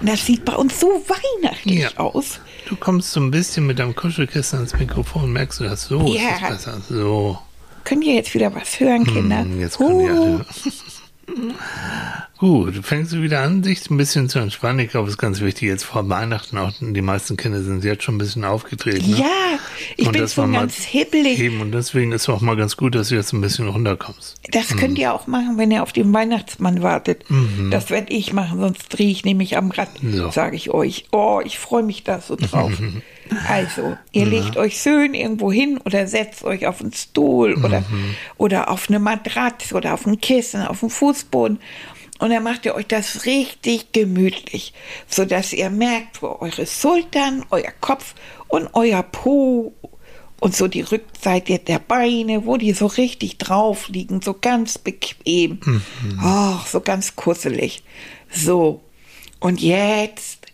und 0.00 0.08
das 0.08 0.24
sieht 0.24 0.44
bei 0.44 0.54
uns 0.54 0.78
so 0.80 0.86
weihnachtlich 1.06 1.80
Ja. 1.80 1.96
aus. 1.96 2.40
Du 2.68 2.76
kommst 2.76 3.12
so 3.12 3.20
ein 3.20 3.30
bisschen 3.30 3.66
mit 3.66 3.78
deinem 3.78 3.94
Kuschelkissen 3.94 4.58
ans 4.58 4.74
Mikrofon, 4.78 5.32
merkst 5.32 5.60
du 5.60 5.64
das? 5.64 5.84
So 5.86 6.00
Ja. 6.14 6.30
ist 6.36 6.42
es 6.42 6.48
besser. 6.48 6.80
So. 6.88 7.38
Könnt 7.84 8.04
ihr 8.04 8.14
jetzt 8.14 8.34
wieder 8.34 8.54
was 8.54 8.78
hören, 8.80 9.04
Kinder? 9.04 9.40
Hm, 9.40 9.60
Jetzt 9.60 9.78
können 9.78 9.92
Oh, 10.00 10.06
alle. 10.06 10.46
Gut, 12.38 12.74
fängst 12.84 13.12
du 13.12 13.20
wieder 13.20 13.42
an, 13.42 13.62
dich 13.62 13.90
ein 13.90 13.96
bisschen 13.96 14.28
zu 14.28 14.38
entspannen. 14.38 14.78
Ich 14.78 14.90
glaube, 14.92 15.08
es 15.08 15.14
ist 15.14 15.18
ganz 15.18 15.40
wichtig, 15.40 15.66
jetzt 15.68 15.82
vor 15.82 16.08
Weihnachten 16.08 16.56
auch, 16.56 16.70
die 16.80 17.02
meisten 17.02 17.36
Kinder 17.36 17.60
sind 17.64 17.82
jetzt 17.82 18.04
schon 18.04 18.14
ein 18.14 18.18
bisschen 18.18 18.44
aufgetreten. 18.44 19.10
Ne? 19.10 19.16
Ja, 19.18 19.58
ich 19.96 20.06
Und 20.06 20.12
bin 20.12 20.28
schon 20.28 20.52
ganz 20.52 20.76
hibbelig. 20.76 21.40
Eben, 21.40 21.60
und 21.60 21.72
deswegen 21.72 22.12
ist 22.12 22.22
es 22.22 22.28
auch 22.28 22.40
mal 22.40 22.54
ganz 22.54 22.76
gut, 22.76 22.94
dass 22.94 23.08
du 23.08 23.16
jetzt 23.16 23.32
ein 23.32 23.40
bisschen 23.40 23.66
runterkommst. 23.66 24.36
Das 24.52 24.68
könnt 24.76 24.98
ihr 25.00 25.12
auch 25.14 25.26
machen, 25.26 25.58
wenn 25.58 25.72
ihr 25.72 25.82
auf 25.82 25.92
den 25.92 26.12
Weihnachtsmann 26.12 26.80
wartet. 26.80 27.24
Das 27.70 27.90
werde 27.90 28.12
ich 28.12 28.32
machen, 28.32 28.60
sonst 28.60 28.86
drehe 28.88 29.10
ich 29.10 29.24
nämlich 29.24 29.56
am 29.56 29.72
Rad, 29.72 29.88
Mhm. 30.00 30.12
So. 30.16 30.30
sage 30.30 30.54
ich 30.54 30.70
euch. 30.70 31.06
Oh, 31.10 31.40
ich 31.44 31.58
freue 31.58 31.82
mich 31.82 32.04
da 32.04 32.20
so 32.20 32.36
drauf. 32.36 32.70
also, 33.48 33.96
ihr 34.12 34.26
legt 34.26 34.56
euch 34.56 34.80
schön 34.80 35.12
irgendwo 35.14 35.50
hin 35.50 35.80
oder 35.84 36.06
setzt 36.06 36.44
euch 36.44 36.68
auf 36.68 36.80
einen 36.80 36.92
Stuhl 36.92 37.54
oder, 37.54 37.80
Mhm. 37.80 38.14
oder 38.36 38.70
auf 38.70 38.88
eine 38.88 39.00
Matratze 39.00 39.74
oder 39.74 39.94
auf 39.94 40.06
ein 40.06 40.20
Kissen, 40.20 40.62
auf 40.62 40.80
den 40.80 40.90
Fußboden. 40.90 41.58
Und 42.18 42.30
dann 42.30 42.42
macht 42.42 42.66
ihr 42.66 42.74
euch 42.74 42.86
das 42.86 43.26
richtig 43.26 43.92
gemütlich, 43.92 44.72
sodass 45.06 45.52
ihr 45.52 45.70
merkt, 45.70 46.20
wo 46.22 46.36
eure 46.40 46.66
Schultern, 46.66 47.44
euer 47.50 47.72
Kopf 47.80 48.14
und 48.48 48.68
euer 48.72 49.02
Po 49.02 49.72
und 50.40 50.54
so 50.54 50.68
die 50.68 50.82
Rückseite 50.82 51.58
der 51.58 51.78
Beine, 51.78 52.44
wo 52.44 52.56
die 52.56 52.72
so 52.72 52.86
richtig 52.86 53.38
drauf 53.38 53.88
liegen, 53.88 54.20
so 54.20 54.34
ganz 54.34 54.78
bequem. 54.78 55.60
Ach, 56.20 56.66
so 56.66 56.80
ganz 56.80 57.16
kusselig. 57.16 57.82
So. 58.30 58.80
Und 59.40 59.60
jetzt 59.60 60.46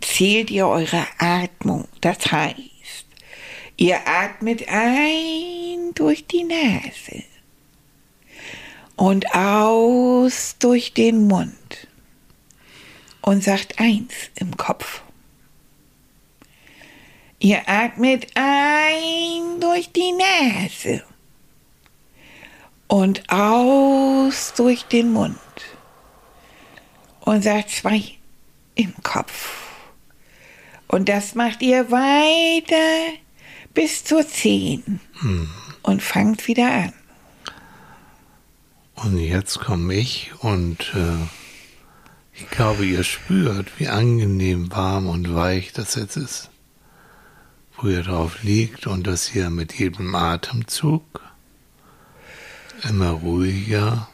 zählt 0.00 0.50
ihr 0.50 0.68
eure 0.68 1.06
Atmung. 1.18 1.88
Das 2.00 2.30
heißt, 2.30 3.06
ihr 3.76 3.98
atmet 4.06 4.68
ein 4.68 5.92
durch 5.94 6.26
die 6.26 6.44
Nase 6.44 7.24
und 8.96 9.34
aus 9.34 10.56
durch 10.58 10.94
den 10.94 11.26
Mund 11.26 11.88
und 13.20 13.44
sagt 13.44 13.78
eins 13.78 14.14
im 14.36 14.56
Kopf. 14.56 15.02
Ihr 17.38 17.68
atmet 17.68 18.26
ein 18.34 19.60
durch 19.60 19.92
die 19.92 20.12
Nase 20.12 21.04
und 22.88 23.28
aus 23.30 24.54
durch 24.56 24.84
den 24.84 25.12
Mund 25.12 25.36
und 27.20 27.42
sagt 27.42 27.70
zwei 27.70 28.02
im 28.74 28.94
Kopf. 29.02 29.66
Und 30.88 31.08
das 31.08 31.34
macht 31.34 31.62
ihr 31.62 31.90
weiter 31.90 33.18
bis 33.74 34.04
zur 34.04 34.26
zehn 34.26 35.00
und 35.82 36.02
fangt 36.02 36.46
wieder 36.48 36.70
an. 36.70 36.92
Und 39.06 39.18
jetzt 39.18 39.60
komme 39.60 39.94
ich 39.94 40.32
und 40.40 40.92
äh, 40.96 41.28
ich 42.32 42.50
glaube, 42.50 42.84
ihr 42.84 43.04
spürt, 43.04 43.78
wie 43.78 43.86
angenehm 43.86 44.72
warm 44.72 45.06
und 45.06 45.32
weich 45.32 45.72
das 45.72 45.94
jetzt 45.94 46.16
ist, 46.16 46.50
wo 47.76 47.86
ihr 47.86 48.02
drauf 48.02 48.42
liegt 48.42 48.88
und 48.88 49.06
dass 49.06 49.32
ihr 49.32 49.48
mit 49.48 49.74
jedem 49.74 50.12
Atemzug 50.16 51.04
immer 52.82 53.10
ruhiger 53.10 54.08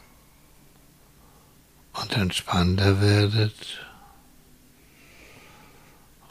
und 1.93 2.15
entspannter 2.15 3.01
werdet. 3.01 3.79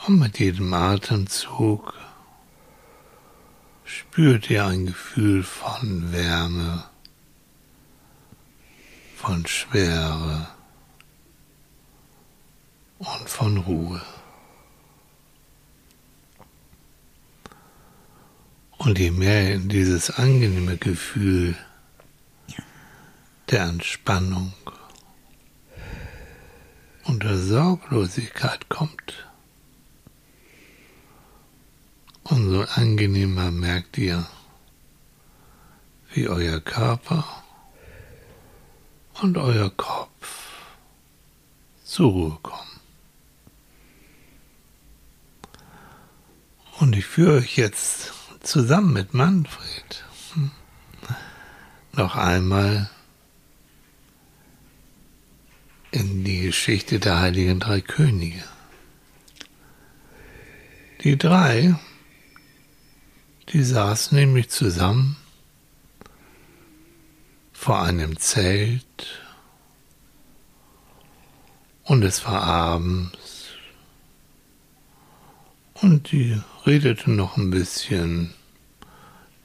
Und 0.07 0.21
mit 0.21 0.39
jedem 0.39 0.73
Atemzug 0.73 1.95
spürt 3.85 4.49
ihr 4.51 4.67
ein 4.67 4.87
Gefühl 4.87 5.43
von 5.43 6.13
Wärme, 6.13 6.85
von 9.23 9.47
Schwere 9.47 10.49
und 12.99 13.29
von 13.29 13.57
Ruhe. 13.57 14.03
Und 18.79 18.99
je 18.99 19.13
mehr 19.13 19.55
in 19.55 19.69
dieses 19.69 20.11
angenehme 20.11 20.77
Gefühl 20.77 21.57
der 23.49 23.63
Entspannung 23.67 24.55
und 27.05 27.23
der 27.23 27.39
Sorglosigkeit 27.39 28.69
kommt, 28.69 29.29
umso 32.25 32.63
angenehmer 32.63 33.53
merkt 33.53 33.99
ihr, 33.99 34.27
wie 36.13 36.27
euer 36.27 36.59
Körper 36.59 37.25
und 39.21 39.37
euer 39.37 39.71
Kopf 39.71 40.51
zur 41.85 42.11
Ruhe 42.11 42.39
kommen. 42.43 42.81
Und 46.79 46.97
ich 46.97 47.07
führe 47.07 47.39
euch 47.39 47.57
jetzt 47.57 48.13
zusammen 48.41 48.93
mit 48.93 49.15
Manfred 49.15 50.05
hm, 50.35 50.51
noch 51.93 52.17
einmal 52.17 52.91
in 55.93 56.25
die 56.25 56.41
Geschichte 56.41 56.99
der 56.99 57.21
heiligen 57.21 57.61
drei 57.61 57.81
Könige. 57.81 58.43
Die 61.05 61.19
drei, 61.19 61.77
die 63.51 63.63
saßen 63.63 64.17
nämlich 64.17 64.49
zusammen 64.49 65.17
vor 67.63 67.81
einem 67.81 68.19
Zelt 68.19 69.23
und 71.85 72.03
es 72.03 72.25
war 72.25 72.43
abends 72.43 73.13
und 75.75 76.11
die 76.11 76.41
redeten 76.67 77.15
noch 77.15 77.37
ein 77.37 77.51
bisschen. 77.51 78.35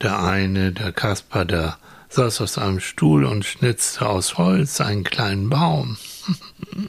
Der 0.02 0.24
eine, 0.24 0.72
der 0.72 0.94
Kaspar, 0.94 1.46
der 1.46 1.78
saß 2.10 2.42
auf 2.42 2.50
seinem 2.50 2.80
Stuhl 2.80 3.24
und 3.24 3.46
schnitzte 3.46 4.10
aus 4.10 4.40
Holz 4.40 4.82
einen 4.82 5.04
kleinen 5.04 5.52
Baum. 5.52 5.98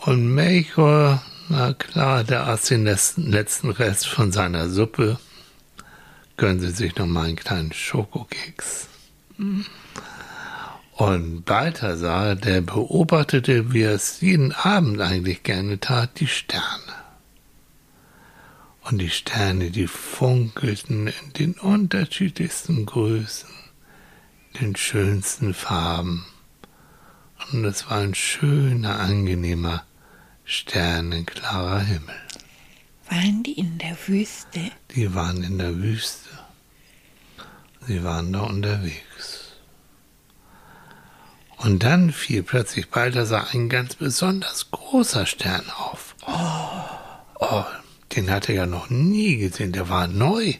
Und 0.00 0.28
Melchior, 0.34 1.22
na 1.48 1.72
klar, 1.72 2.22
der 2.22 2.46
aß 2.46 2.64
den 2.64 2.84
letzten, 2.84 3.70
Rest 3.70 4.06
von 4.06 4.30
seiner 4.30 4.68
Suppe, 4.68 5.18
gönnte 6.36 6.70
sich 6.70 6.94
noch 6.96 7.06
mal 7.06 7.28
einen 7.28 7.36
kleinen 7.36 7.72
Schokokeks. 7.72 8.88
Und 10.92 11.44
Balthasar, 11.44 12.36
der 12.36 12.62
beobachtete, 12.62 13.72
wie 13.72 13.82
er 13.82 13.92
es 13.92 14.20
jeden 14.20 14.52
Abend 14.52 15.00
eigentlich 15.00 15.42
gerne 15.42 15.78
tat, 15.78 16.20
die 16.20 16.26
Sterne. 16.26 16.62
Und 18.82 18.98
die 18.98 19.10
Sterne, 19.10 19.70
die 19.70 19.88
funkelten 19.88 21.08
in 21.08 21.32
den 21.38 21.52
unterschiedlichsten 21.54 22.86
Größen, 22.86 23.50
den 24.60 24.76
schönsten 24.76 25.54
Farben. 25.54 26.24
Und 27.52 27.64
es 27.64 27.90
war 27.90 27.98
ein 27.98 28.14
schöner, 28.14 28.98
angenehmer, 28.98 29.84
sternenklarer 30.44 31.80
Himmel. 31.80 32.14
Waren 33.10 33.42
die 33.42 33.58
in 33.58 33.76
der 33.78 33.96
Wüste? 34.06 34.70
Die 34.94 35.14
waren 35.14 35.42
in 35.42 35.58
der 35.58 35.76
Wüste. 35.76 36.30
Sie 37.86 38.02
waren 38.02 38.32
da 38.32 38.40
unterwegs. 38.40 39.52
Und 41.58 41.82
dann 41.82 42.12
fiel 42.12 42.42
plötzlich 42.42 42.90
Balthasar 42.90 43.48
ein 43.52 43.68
ganz 43.68 43.94
besonders 43.94 44.70
großer 44.70 45.24
Stern 45.24 45.70
auf. 45.70 46.14
Oh, 46.26 47.64
den 48.14 48.30
hat 48.30 48.48
er 48.48 48.54
ja 48.54 48.66
noch 48.66 48.90
nie 48.90 49.36
gesehen. 49.36 49.72
Der 49.72 49.88
war 49.88 50.06
neu. 50.06 50.54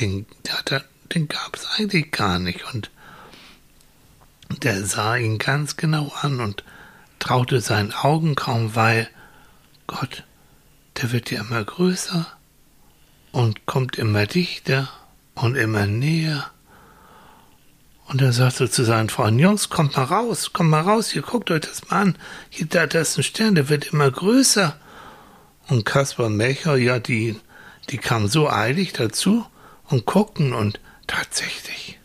Den, 0.00 0.26
den 1.14 1.28
gab 1.28 1.56
es 1.56 1.66
eigentlich 1.78 2.12
gar 2.12 2.38
nicht. 2.38 2.64
Und 2.72 2.90
der 4.62 4.84
sah 4.84 5.16
ihn 5.16 5.38
ganz 5.38 5.76
genau 5.76 6.12
an 6.20 6.40
und 6.40 6.62
traute 7.18 7.60
seinen 7.60 7.92
Augen 7.92 8.34
kaum, 8.34 8.74
weil 8.74 9.08
Gott, 9.86 10.24
der 10.96 11.12
wird 11.12 11.30
ja 11.30 11.40
immer 11.40 11.64
größer 11.64 12.26
und 13.32 13.66
kommt 13.66 13.96
immer 13.96 14.26
dichter 14.26 14.88
und 15.34 15.56
immer 15.56 15.86
näher. 15.86 16.50
Und 18.08 18.22
er 18.22 18.32
sagte 18.32 18.70
zu 18.70 18.84
seinen 18.84 19.08
Freunden, 19.08 19.40
Jungs, 19.40 19.68
kommt 19.68 19.96
mal 19.96 20.04
raus, 20.04 20.52
kommt 20.52 20.70
mal 20.70 20.82
raus, 20.82 21.10
hier 21.10 21.22
guckt 21.22 21.50
euch 21.50 21.62
das 21.62 21.88
mal 21.88 22.02
an. 22.02 22.18
Hier, 22.50 22.66
da, 22.66 22.86
da 22.86 23.00
ist 23.00 23.18
ein 23.18 23.24
Stern, 23.24 23.56
der 23.56 23.68
wird 23.68 23.92
immer 23.92 24.10
größer. 24.10 24.78
Und 25.68 25.84
Kaspar 25.84 26.26
und 26.26 26.36
Melchior, 26.36 26.76
ja, 26.76 27.00
die, 27.00 27.36
die 27.90 27.98
kamen 27.98 28.28
so 28.28 28.48
eilig 28.48 28.92
dazu 28.92 29.44
und 29.88 30.06
guckten 30.06 30.52
und 30.52 30.78
tatsächlich, 31.08 31.98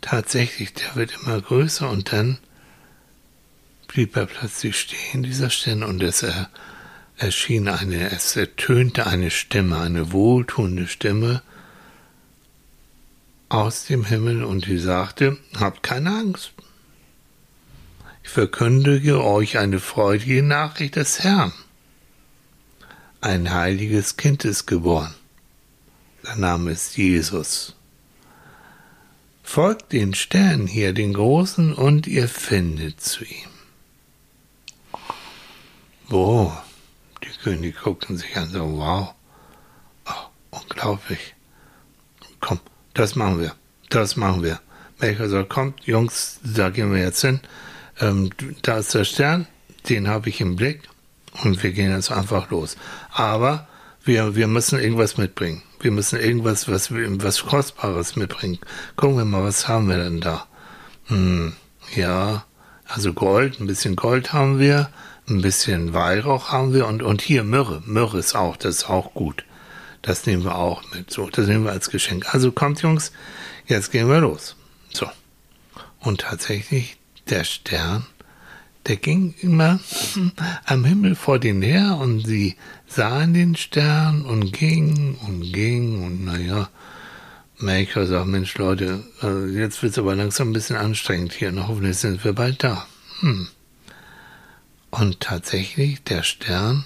tatsächlich, 0.00 0.74
der 0.74 0.96
wird 0.96 1.12
immer 1.22 1.40
größer 1.40 1.88
und 1.88 2.12
dann 2.12 2.38
blieb 3.86 4.16
er 4.16 4.26
plötzlich 4.26 4.78
stehen, 4.78 5.22
dieser 5.22 5.50
Stern, 5.50 5.84
und 5.84 6.02
es 6.02 6.24
er, 6.24 6.50
erschien 7.16 7.68
eine, 7.68 8.10
es 8.10 8.34
ertönte 8.34 9.06
eine 9.06 9.30
Stimme, 9.30 9.78
eine 9.78 10.12
wohltuende 10.12 10.88
Stimme 10.88 11.42
aus 13.48 13.84
dem 13.84 14.04
Himmel 14.04 14.44
und 14.44 14.66
die 14.66 14.78
sagte, 14.78 15.38
habt 15.58 15.82
keine 15.82 16.10
Angst. 16.10 16.52
Ich 18.22 18.30
verkündige 18.30 19.22
euch 19.22 19.58
eine 19.58 19.78
freudige 19.78 20.42
Nachricht 20.42 20.96
des 20.96 21.20
Herrn. 21.20 21.52
Ein 23.20 23.52
heiliges 23.52 24.16
Kind 24.16 24.44
ist 24.44 24.66
geboren. 24.66 25.14
Sein 26.22 26.40
Name 26.40 26.72
ist 26.72 26.96
Jesus. 26.96 27.76
Folgt 29.44 29.92
den 29.92 30.12
Sternen 30.12 30.66
hier, 30.66 30.92
den 30.92 31.14
großen, 31.14 31.72
und 31.72 32.08
ihr 32.08 32.28
findet 32.28 33.00
zu 33.00 33.24
ihm. 33.24 33.50
Wo? 36.08 36.52
Die 37.22 37.30
Könige 37.42 37.78
guckten 37.78 38.16
sich 38.16 38.36
an, 38.36 38.50
so, 38.50 38.78
wow, 38.78 39.14
oh, 40.06 40.58
unglaublich. 40.58 41.34
Komm, 42.40 42.60
das 42.96 43.14
machen 43.14 43.40
wir, 43.40 43.52
das 43.90 44.16
machen 44.16 44.42
wir. 44.42 44.58
Melchior 44.98 45.28
sagt, 45.28 45.50
kommt, 45.50 45.84
Jungs, 45.84 46.40
da 46.42 46.70
gehen 46.70 46.92
wir 46.92 47.02
jetzt 47.02 47.20
hin. 47.20 47.40
Ähm, 48.00 48.30
da 48.62 48.78
ist 48.78 48.94
der 48.94 49.04
Stern, 49.04 49.46
den 49.90 50.08
habe 50.08 50.30
ich 50.30 50.40
im 50.40 50.56
Blick 50.56 50.80
und 51.44 51.62
wir 51.62 51.72
gehen 51.72 51.92
jetzt 51.92 52.10
einfach 52.10 52.50
los. 52.50 52.76
Aber 53.12 53.68
wir, 54.02 54.34
wir 54.34 54.46
müssen 54.46 54.78
irgendwas 54.78 55.18
mitbringen. 55.18 55.62
Wir 55.80 55.90
müssen 55.90 56.18
irgendwas, 56.18 56.68
was, 56.68 56.90
was 56.90 57.44
Kostbares 57.44 58.16
mitbringen. 58.16 58.58
Gucken 58.96 59.18
wir 59.18 59.26
mal, 59.26 59.44
was 59.44 59.68
haben 59.68 59.88
wir 59.88 59.98
denn 59.98 60.22
da? 60.22 60.46
Hm, 61.08 61.52
ja, 61.94 62.44
also 62.88 63.12
Gold, 63.12 63.60
ein 63.60 63.66
bisschen 63.66 63.94
Gold 63.94 64.32
haben 64.32 64.58
wir, 64.58 64.88
ein 65.28 65.42
bisschen 65.42 65.92
Weihrauch 65.92 66.50
haben 66.50 66.72
wir 66.72 66.86
und, 66.86 67.02
und 67.02 67.20
hier 67.20 67.44
Myrrhe. 67.44 67.82
Myrrhe 67.84 68.18
ist 68.18 68.34
auch, 68.34 68.56
das 68.56 68.76
ist 68.76 68.88
auch 68.88 69.12
gut. 69.12 69.44
Das 70.06 70.24
nehmen 70.24 70.44
wir 70.44 70.54
auch 70.54 70.82
mit. 70.94 71.10
So, 71.10 71.28
das 71.28 71.48
nehmen 71.48 71.64
wir 71.64 71.72
als 71.72 71.90
Geschenk. 71.90 72.32
Also 72.32 72.52
kommt, 72.52 72.80
Jungs, 72.80 73.10
jetzt 73.66 73.90
gehen 73.90 74.08
wir 74.08 74.20
los. 74.20 74.54
So. 74.92 75.08
Und 75.98 76.20
tatsächlich, 76.20 76.96
der 77.28 77.42
Stern, 77.42 78.06
der 78.86 78.96
ging 78.96 79.34
immer 79.40 79.80
am 80.64 80.84
Himmel 80.84 81.16
vor 81.16 81.40
denen 81.40 81.60
her 81.60 81.98
und 82.00 82.24
sie 82.24 82.54
sahen 82.86 83.34
den 83.34 83.56
Stern 83.56 84.24
und 84.24 84.52
ging 84.52 85.16
und 85.26 85.52
ging 85.52 86.04
und 86.04 86.24
naja, 86.24 86.68
Maker 87.58 88.06
sagt, 88.06 88.28
Mensch 88.28 88.56
Leute, 88.58 89.02
äh, 89.24 89.46
jetzt 89.58 89.82
wird 89.82 89.92
es 89.92 89.98
aber 89.98 90.14
langsam 90.14 90.50
ein 90.50 90.52
bisschen 90.52 90.76
anstrengend 90.76 91.32
hier 91.32 91.48
und 91.48 91.66
hoffentlich 91.66 91.96
sind 91.96 92.22
wir 92.22 92.32
bald 92.32 92.62
da. 92.62 92.86
Hm. 93.20 93.48
Und 94.90 95.18
tatsächlich, 95.18 96.04
der 96.04 96.22
Stern, 96.22 96.84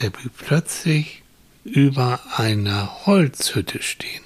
der 0.00 0.10
blieb 0.10 0.30
plötzlich 0.38 1.24
über 1.68 2.20
einer 2.36 3.06
Holzhütte 3.06 3.82
stehen. 3.82 4.22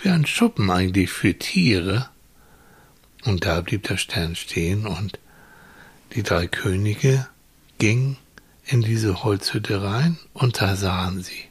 Wie 0.00 0.08
ein 0.08 0.26
Schuppen 0.26 0.70
eigentlich 0.70 1.10
für 1.10 1.38
Tiere. 1.38 2.08
Und 3.24 3.44
da 3.44 3.60
blieb 3.60 3.84
der 3.84 3.98
Stern 3.98 4.34
stehen 4.34 4.86
und 4.86 5.18
die 6.14 6.22
drei 6.22 6.46
Könige 6.46 7.28
gingen 7.78 8.16
in 8.66 8.82
diese 8.82 9.22
Holzhütte 9.22 9.82
rein 9.82 10.18
und 10.32 10.60
da 10.60 10.76
sahen 10.76 11.22
sie 11.22 11.44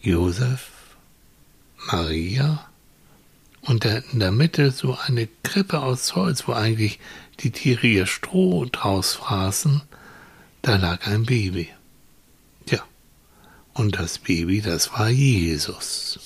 Josef, 0.00 0.70
Maria 1.90 2.66
und 3.62 3.84
in 3.84 4.18
der 4.20 4.32
Mitte 4.32 4.70
so 4.70 4.96
eine 5.06 5.28
Krippe 5.42 5.80
aus 5.80 6.14
Holz, 6.16 6.48
wo 6.48 6.52
eigentlich 6.52 6.98
die 7.40 7.50
Tiere 7.50 7.86
ihr 7.86 8.06
Stroh 8.06 8.66
draus 8.66 9.14
fraßen, 9.14 9.82
da 10.62 10.76
lag 10.76 11.06
ein 11.06 11.24
Baby. 11.24 11.68
Und 13.74 13.98
das 13.98 14.18
Baby, 14.18 14.60
das 14.60 14.92
war 14.92 15.08
Jesus. 15.08 16.18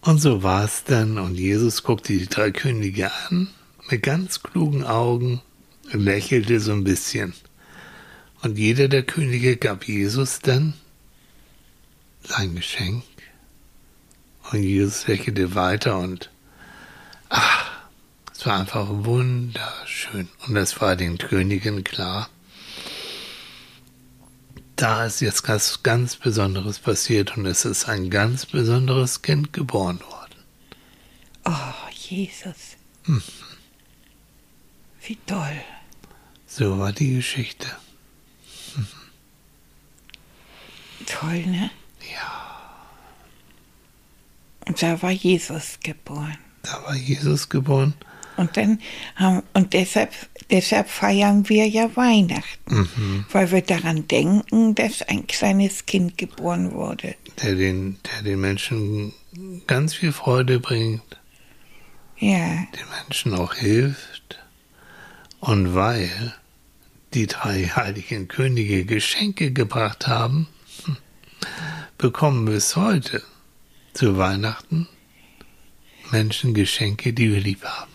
Und 0.00 0.18
so 0.20 0.42
war 0.42 0.64
es 0.64 0.84
dann, 0.84 1.18
und 1.18 1.36
Jesus 1.36 1.82
guckte 1.82 2.12
die 2.12 2.26
drei 2.26 2.50
Könige 2.50 3.10
an, 3.10 3.48
mit 3.90 4.02
ganz 4.02 4.42
klugen 4.42 4.84
Augen, 4.84 5.40
lächelte 5.92 6.60
so 6.60 6.72
ein 6.72 6.84
bisschen. 6.84 7.32
Und 8.42 8.58
jeder 8.58 8.88
der 8.88 9.02
Könige 9.02 9.56
gab 9.56 9.88
Jesus 9.88 10.40
dann 10.40 10.74
sein 12.22 12.54
Geschenk. 12.54 13.02
Und 14.52 14.62
Jesus 14.62 15.06
lächelte 15.06 15.54
weiter 15.54 15.98
und 15.98 16.30
ach, 17.30 17.72
es 18.32 18.44
war 18.44 18.60
einfach 18.60 18.86
wunderschön. 18.90 20.28
Und 20.46 20.56
es 20.56 20.80
war 20.82 20.96
den 20.96 21.16
Königen 21.16 21.82
klar, 21.82 22.28
da 24.76 25.06
ist 25.06 25.20
jetzt 25.20 25.48
was 25.48 25.82
ganz 25.82 26.16
Besonderes 26.16 26.78
passiert 26.78 27.36
und 27.36 27.46
es 27.46 27.64
ist 27.64 27.88
ein 27.88 28.10
ganz 28.10 28.46
besonderes 28.46 29.22
Kind 29.22 29.52
geboren 29.52 30.00
worden. 30.00 30.34
Oh, 31.44 31.90
Jesus. 31.92 32.76
Mhm. 33.06 33.22
Wie 35.06 35.16
toll. 35.26 35.60
So 36.46 36.78
war 36.78 36.92
die 36.92 37.14
Geschichte. 37.14 37.68
Mhm. 38.76 38.86
Toll, 41.06 41.46
ne? 41.46 41.70
Ja. 42.12 42.44
Und 44.66 44.82
da 44.82 45.00
war 45.02 45.10
Jesus 45.10 45.78
geboren. 45.82 46.38
Da 46.62 46.82
war 46.84 46.94
Jesus 46.94 47.48
geboren. 47.48 47.94
Und 48.36 48.56
dann 48.56 48.80
haben, 49.16 49.42
und 49.52 49.72
deshalb, 49.72 50.12
deshalb 50.50 50.88
feiern 50.88 51.48
wir 51.48 51.66
ja 51.66 51.94
Weihnachten, 51.96 52.74
mhm. 52.74 53.26
weil 53.30 53.50
wir 53.50 53.62
daran 53.62 54.08
denken, 54.08 54.74
dass 54.74 55.02
ein 55.02 55.26
kleines 55.26 55.86
Kind 55.86 56.18
geboren 56.18 56.72
wurde. 56.72 57.14
Der 57.42 57.54
den, 57.54 57.98
der 58.04 58.22
den 58.22 58.40
Menschen 58.40 59.12
ganz 59.66 59.94
viel 59.94 60.12
Freude 60.12 60.60
bringt. 60.60 61.02
Ja. 62.18 62.48
Den 62.48 62.88
Menschen 63.04 63.34
auch 63.34 63.54
hilft. 63.54 64.40
Und 65.40 65.74
weil 65.74 66.34
die 67.12 67.26
drei 67.26 67.64
heiligen 67.64 68.28
Könige 68.28 68.84
Geschenke 68.84 69.52
gebracht 69.52 70.06
haben, 70.06 70.48
bekommen 71.98 72.46
wir 72.46 72.54
es 72.54 72.76
heute 72.76 73.22
zu 73.92 74.16
Weihnachten 74.18 74.88
Menschen 76.10 76.54
Geschenke, 76.54 77.12
die 77.12 77.32
wir 77.32 77.40
lieb 77.40 77.64
haben. 77.64 77.93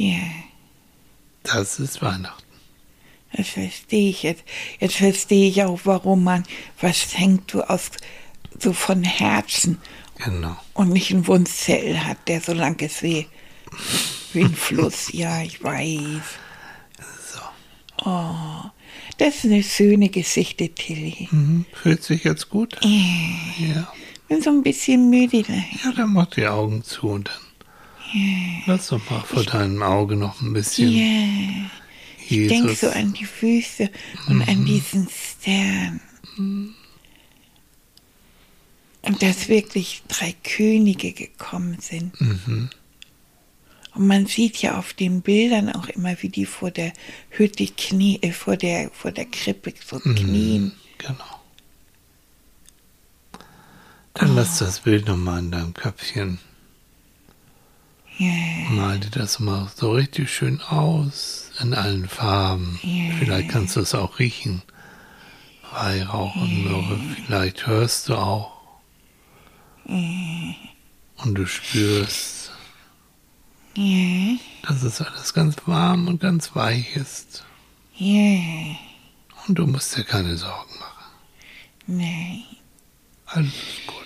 Ja. 0.00 0.16
Das 1.42 1.78
ist 1.78 2.00
Weihnachten. 2.00 2.42
Das 3.34 3.48
verstehe 3.48 4.08
ich 4.08 4.22
jetzt. 4.22 4.44
Jetzt 4.78 4.96
verstehe 4.96 5.50
ich 5.50 5.62
auch, 5.62 5.80
warum 5.84 6.24
man 6.24 6.44
was 6.80 6.96
schenkt, 6.96 7.52
du 7.52 7.60
aus 7.60 7.90
so 8.58 8.72
von 8.72 9.04
Herzen. 9.04 9.78
Genau. 10.16 10.56
Und 10.72 10.88
nicht 10.88 11.10
einen 11.10 11.26
Wundzell 11.26 11.98
hat, 11.98 12.28
der 12.28 12.40
so 12.40 12.54
lang 12.54 12.80
ist 12.80 13.02
wie, 13.02 13.26
wie 14.32 14.44
ein 14.44 14.54
Fluss. 14.54 15.08
Ja, 15.12 15.42
ich 15.42 15.62
weiß. 15.62 16.22
So. 17.34 17.40
Oh, 18.06 18.70
das 19.18 19.36
ist 19.36 19.44
eine 19.44 19.62
schöne 19.62 20.08
Geschichte, 20.08 20.70
Tilly. 20.70 21.28
Mhm. 21.30 21.66
Fühlt 21.74 22.02
sich 22.02 22.24
jetzt 22.24 22.48
gut? 22.48 22.78
Ja. 22.82 23.66
Ja. 23.74 23.92
Bin 24.28 24.40
so 24.40 24.48
ein 24.48 24.62
bisschen 24.62 25.10
müde. 25.10 25.44
Ja, 25.84 25.92
dann 25.94 26.14
mach 26.14 26.26
die 26.26 26.46
Augen 26.46 26.84
zu 26.84 27.08
und 27.08 27.28
dann 27.28 27.49
Lass 28.66 28.88
doch 28.88 29.10
mal 29.10 29.20
vor 29.20 29.44
deinem 29.44 29.82
Auge 29.82 30.16
noch 30.16 30.40
ein 30.40 30.52
bisschen. 30.52 30.90
Ja. 30.90 31.70
Ich 32.28 32.48
denke 32.48 32.74
so 32.74 32.88
an 32.88 33.12
die 33.12 33.24
Füße 33.24 33.90
und 34.28 34.36
mhm. 34.36 34.42
an 34.42 34.64
diesen 34.64 35.08
Stern. 35.08 36.00
Mhm. 36.36 36.74
Und 39.02 39.22
dass 39.22 39.48
wirklich 39.48 40.02
drei 40.08 40.34
Könige 40.44 41.12
gekommen 41.12 41.78
sind. 41.80 42.20
Mhm. 42.20 42.70
Und 43.94 44.06
man 44.06 44.26
sieht 44.26 44.58
ja 44.58 44.78
auf 44.78 44.92
den 44.92 45.22
Bildern 45.22 45.70
auch 45.70 45.88
immer, 45.88 46.20
wie 46.22 46.28
die 46.28 46.46
vor 46.46 46.70
der 46.70 46.92
Hütte 47.30 47.66
Knie, 47.66 48.18
äh, 48.22 48.30
vor 48.30 48.56
der, 48.56 48.90
vor 48.90 49.10
der 49.10 49.24
Krippe 49.24 49.72
so 49.84 50.00
mhm. 50.04 50.14
knien. 50.14 50.72
Genau. 50.98 51.40
Dann 54.14 54.32
oh. 54.32 54.34
lass 54.34 54.58
das 54.58 54.80
Bild 54.80 55.06
nochmal 55.06 55.40
in 55.40 55.50
deinem 55.50 55.74
Köpfchen 55.74 56.38
Yeah. 58.20 58.70
Mal 58.70 59.00
dir 59.00 59.08
das 59.08 59.40
mal 59.40 59.70
so 59.74 59.92
richtig 59.92 60.30
schön 60.30 60.60
aus 60.60 61.50
in 61.58 61.72
allen 61.72 62.06
Farben. 62.06 62.78
Yeah. 62.84 63.14
Vielleicht 63.18 63.48
kannst 63.48 63.76
du 63.76 63.80
es 63.80 63.94
auch 63.94 64.18
riechen. 64.18 64.60
Weihrauch 65.72 66.36
und 66.36 66.64
Myrrhe. 66.64 67.00
Vielleicht 67.24 67.66
hörst 67.66 68.10
du 68.10 68.16
auch. 68.16 68.60
Und 69.86 71.34
du 71.34 71.46
spürst, 71.46 72.52
dass 73.74 74.82
es 74.82 75.00
alles 75.00 75.32
ganz 75.32 75.56
warm 75.64 76.06
und 76.06 76.20
ganz 76.20 76.54
weich 76.54 76.96
ist. 76.96 77.44
Und 77.98 78.76
du 79.54 79.66
musst 79.66 79.96
dir 79.96 80.04
keine 80.04 80.36
Sorgen 80.36 80.78
machen. 80.78 81.10
Nein. 81.86 82.42
Alles 83.26 83.54
ist 83.54 83.86
gut. 83.86 83.96